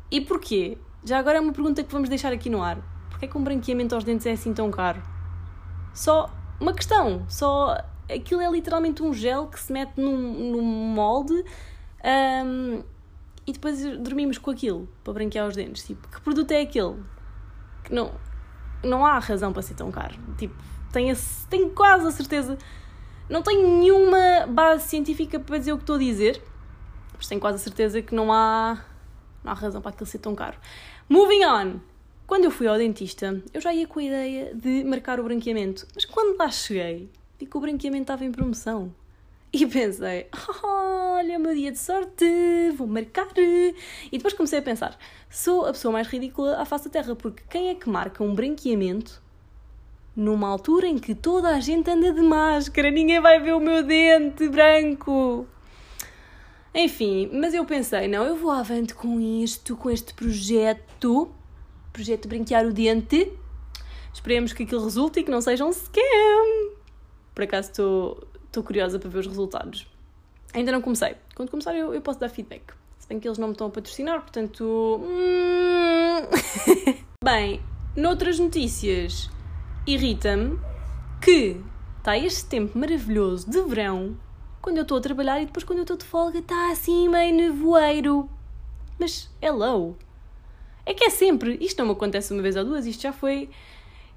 e 0.10 0.22
porquê? 0.22 0.78
Já 1.04 1.20
agora 1.20 1.38
é 1.38 1.42
uma 1.42 1.54
pergunta 1.54 1.84
que 1.84 1.92
vamos 1.92 2.10
deixar 2.10 2.34
aqui 2.34 2.50
no 2.50 2.62
ar. 2.62 2.78
Porquê 3.10 3.26
é 3.26 3.28
que 3.28 3.38
um 3.38 3.44
branqueamento 3.44 3.96
aos 3.96 4.04
dentes 4.04 4.26
é 4.26 4.32
assim 4.32 4.54
tão 4.54 4.70
caro? 4.70 5.02
Só 5.94 6.30
uma 6.60 6.74
questão, 6.74 7.26
só 7.30 7.78
aquilo 8.14 8.42
é 8.42 8.50
literalmente 8.50 9.02
um 9.04 9.14
gel 9.14 9.48
que 9.48 9.60
se 9.60 9.72
mete 9.72 9.98
num, 9.98 10.52
num 10.52 10.62
molde 10.62 11.44
um, 12.04 12.84
e 13.46 13.54
depois 13.54 13.82
dormimos 14.00 14.38
com 14.38 14.52
aquilo 14.52 14.88
para 15.04 15.14
branquear 15.14 15.48
os 15.48 15.56
dentes. 15.56 15.84
Tipo, 15.84 16.08
que 16.08 16.22
produto 16.22 16.52
é 16.52 16.62
aquele? 16.62 16.96
Que 17.84 17.94
não, 17.94 18.12
não 18.84 19.06
há 19.06 19.20
razão 19.20 19.52
para 19.52 19.62
ser 19.62 19.74
tão 19.74 19.92
caro. 19.92 20.16
Tipo, 20.38 20.56
tenho, 20.92 21.16
tenho 21.50 21.70
quase 21.72 22.08
a 22.08 22.12
certeza. 22.12 22.58
Não 23.30 23.42
tenho 23.42 23.80
nenhuma 23.80 24.46
base 24.48 24.88
científica 24.88 25.40
para 25.40 25.58
dizer 25.58 25.74
o 25.74 25.78
que 25.78 25.84
estou 25.84 25.96
a 25.96 26.00
dizer, 26.00 26.42
mas 27.16 27.28
tenho 27.28 27.40
quase 27.40 27.56
a 27.56 27.60
certeza 27.60 28.02
que 28.02 28.14
não 28.14 28.32
há, 28.32 28.84
não 29.44 29.52
há 29.52 29.56
razão 29.56 29.82
para 29.82 29.92
aquilo 29.92 30.06
ser 30.06 30.20
tão 30.20 30.36
caro. 30.36 30.58
Moving 31.08 31.46
on! 31.46 31.80
Quando 32.28 32.46
eu 32.46 32.52
fui 32.52 32.68
ao 32.68 32.78
dentista, 32.78 33.42
eu 33.54 33.60
já 33.60 33.74
ia 33.74 33.86
com 33.86 34.00
a 34.00 34.04
ideia 34.04 34.56
de 34.56 34.84
marcar 34.86 35.20
o 35.20 35.24
branqueamento, 35.24 35.86
mas 35.94 36.06
quando 36.06 36.38
lá 36.38 36.50
cheguei, 36.50 37.10
vi 37.42 37.46
que 37.48 37.58
o 37.58 37.60
branqueamento 37.60 38.04
estava 38.04 38.24
em 38.24 38.32
promoção. 38.32 38.94
E 39.52 39.66
pensei, 39.66 40.28
olha, 40.64 41.38
meu 41.40 41.54
dia 41.54 41.72
de 41.72 41.80
sorte, 41.80 42.26
vou 42.78 42.88
marcar. 42.88 43.28
E 43.38 43.76
depois 44.12 44.34
comecei 44.34 44.60
a 44.60 44.62
pensar, 44.62 44.98
sou 45.30 45.66
a 45.66 45.74
pessoa 45.74 45.92
mais 45.92 46.08
ridícula 46.08 46.62
à 46.62 46.66
face 46.66 46.86
da 46.86 46.92
Terra, 46.92 47.16
porque 47.16 47.44
quem 47.50 47.70
é 47.70 47.76
que 47.76 47.90
marca 47.90 48.24
um 48.24 48.34
branqueamento 48.34 49.22
numa 50.16 50.48
altura 50.48 50.88
em 50.88 50.98
que 50.98 51.16
toda 51.16 51.50
a 51.50 51.60
gente 51.60 51.90
anda 51.90 52.14
de 52.14 52.22
máscara, 52.22 52.92
ninguém 52.92 53.20
vai 53.20 53.40
ver 53.40 53.54
o 53.54 53.60
meu 53.60 53.84
dente 53.84 54.48
branco? 54.48 55.46
Enfim, 56.74 57.30
mas 57.34 57.54
eu 57.54 57.66
pensei, 57.66 58.08
não, 58.08 58.24
eu 58.24 58.38
vou 58.38 58.52
avante 58.52 58.94
com 58.94 59.20
isto, 59.20 59.76
com 59.76 59.90
este 59.90 60.14
projeto, 60.14 61.30
projeto 61.92 62.30
Brinquear 62.30 62.66
o 62.66 62.72
Dente. 62.72 63.34
Esperemos 64.14 64.54
que 64.54 64.64
aquilo 64.64 64.84
resulte 64.84 65.20
e 65.20 65.24
que 65.24 65.32
não 65.32 65.42
seja 65.42 65.66
um 65.66 65.74
scam. 65.74 66.61
Por 67.34 67.44
acaso 67.44 67.70
estou 67.70 68.64
curiosa 68.64 69.00
para 69.00 69.10
ver 69.10 69.20
os 69.20 69.28
resultados. 69.28 69.88
Ainda 70.54 70.72
não 70.72 70.82
comecei. 70.82 71.16
Quando 71.36 71.50
começar, 71.50 71.74
eu, 71.76 71.94
eu 71.94 72.02
posso 72.02 72.20
dar 72.20 72.30
feedback. 72.30 72.74
Se 73.00 73.08
bem 73.08 73.20
que 73.20 73.28
eles 73.28 73.38
não 73.38 73.48
me 73.48 73.54
estão 73.54 73.68
a 73.68 73.70
patrocinar, 73.70 74.22
portanto. 74.22 75.02
Hum... 75.02 76.28
bem, 77.24 77.62
noutras 77.96 78.38
notícias, 78.38 79.30
irrita-me 79.88 80.60
que 81.22 81.62
está 81.98 82.18
este 82.18 82.46
tempo 82.46 82.78
maravilhoso 82.78 83.50
de 83.50 83.62
verão, 83.62 84.18
quando 84.62 84.78
eu 84.78 84.84
estou 84.84 84.98
a 84.98 85.02
trabalhar 85.02 85.42
e 85.42 85.46
depois 85.46 85.64
quando 85.64 85.80
eu 85.80 85.84
estou 85.84 85.98
de 85.98 86.06
folga 86.06 86.40
está 86.40 86.72
assim 86.72 87.08
meio 87.08 87.34
nevoeiro. 87.34 88.30
Mas 89.00 89.30
hello! 89.42 89.96
É 90.86 90.94
que 90.94 91.04
é 91.04 91.10
sempre. 91.10 91.58
Isto 91.62 91.80
não 91.80 91.88
me 91.88 91.92
acontece 91.94 92.34
uma 92.34 92.42
vez 92.42 92.56
ou 92.56 92.66
duas, 92.66 92.86
isto 92.86 93.02
já 93.02 93.14
foi. 93.14 93.50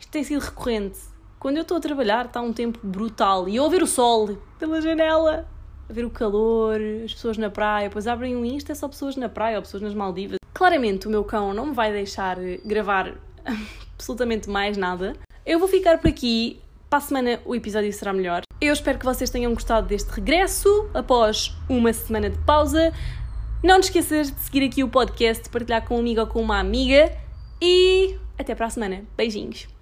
Isto 0.01 0.11
tem 0.11 0.25
sido 0.25 0.41
recorrente 0.41 0.99
quando 1.45 1.59
eu 1.59 1.63
estou 1.63 1.77
a 1.77 1.81
trabalhar 1.81 2.25
está 2.25 2.41
um 2.41 2.55
tempo 2.55 2.79
brutal 2.83 3.47
e 3.47 3.57
eu 3.57 3.69
ver 3.69 3.83
o 3.83 3.87
sol 3.87 4.39
pela 4.59 4.81
janela, 4.81 5.47
a 5.87 5.93
ver 5.93 6.07
o 6.07 6.09
calor, 6.09 6.81
as 7.05 7.13
pessoas 7.13 7.37
na 7.37 7.51
praia, 7.51 7.91
depois 7.91 8.07
abrem 8.07 8.35
um 8.35 8.47
Insta, 8.47 8.73
é 8.73 8.75
só 8.75 8.89
pessoas 8.89 9.15
na 9.15 9.29
praia 9.29 9.57
ou 9.57 9.63
pessoas 9.63 9.83
nas 9.83 9.93
Maldivas. 9.93 10.39
Claramente 10.55 11.07
o 11.07 11.11
meu 11.11 11.23
cão 11.23 11.53
não 11.53 11.67
me 11.67 11.75
vai 11.75 11.93
deixar 11.93 12.39
gravar 12.65 13.13
absolutamente 13.93 14.49
mais 14.49 14.79
nada. 14.79 15.13
Eu 15.45 15.59
vou 15.59 15.69
ficar 15.69 15.99
por 15.99 16.09
aqui. 16.09 16.63
Para 16.89 16.97
a 16.97 17.03
semana 17.03 17.41
o 17.45 17.55
episódio 17.55 17.93
será 17.93 18.15
melhor. 18.15 18.41
Eu 18.59 18.73
espero 18.73 18.99
que 18.99 19.05
vocês 19.05 19.29
tenham 19.29 19.53
gostado 19.53 19.87
deste 19.87 20.09
regresso 20.13 20.89
após 20.95 21.55
uma 21.69 21.93
semana 21.93 22.31
de 22.31 22.39
pausa. 22.39 22.91
Não 23.63 23.79
te 23.81 23.85
esqueças 23.85 24.33
de 24.33 24.41
seguir 24.41 24.65
aqui 24.65 24.83
o 24.83 24.89
podcast, 24.89 25.51
partilhar 25.51 25.87
com 25.87 25.97
um 25.97 25.99
amigo 25.99 26.23
ou 26.23 26.27
com 26.27 26.41
uma 26.41 26.59
amiga. 26.59 27.13
E 27.61 28.17
até 28.39 28.55
para 28.55 28.65
a 28.65 28.71
semana. 28.71 29.05
Beijinhos. 29.15 29.74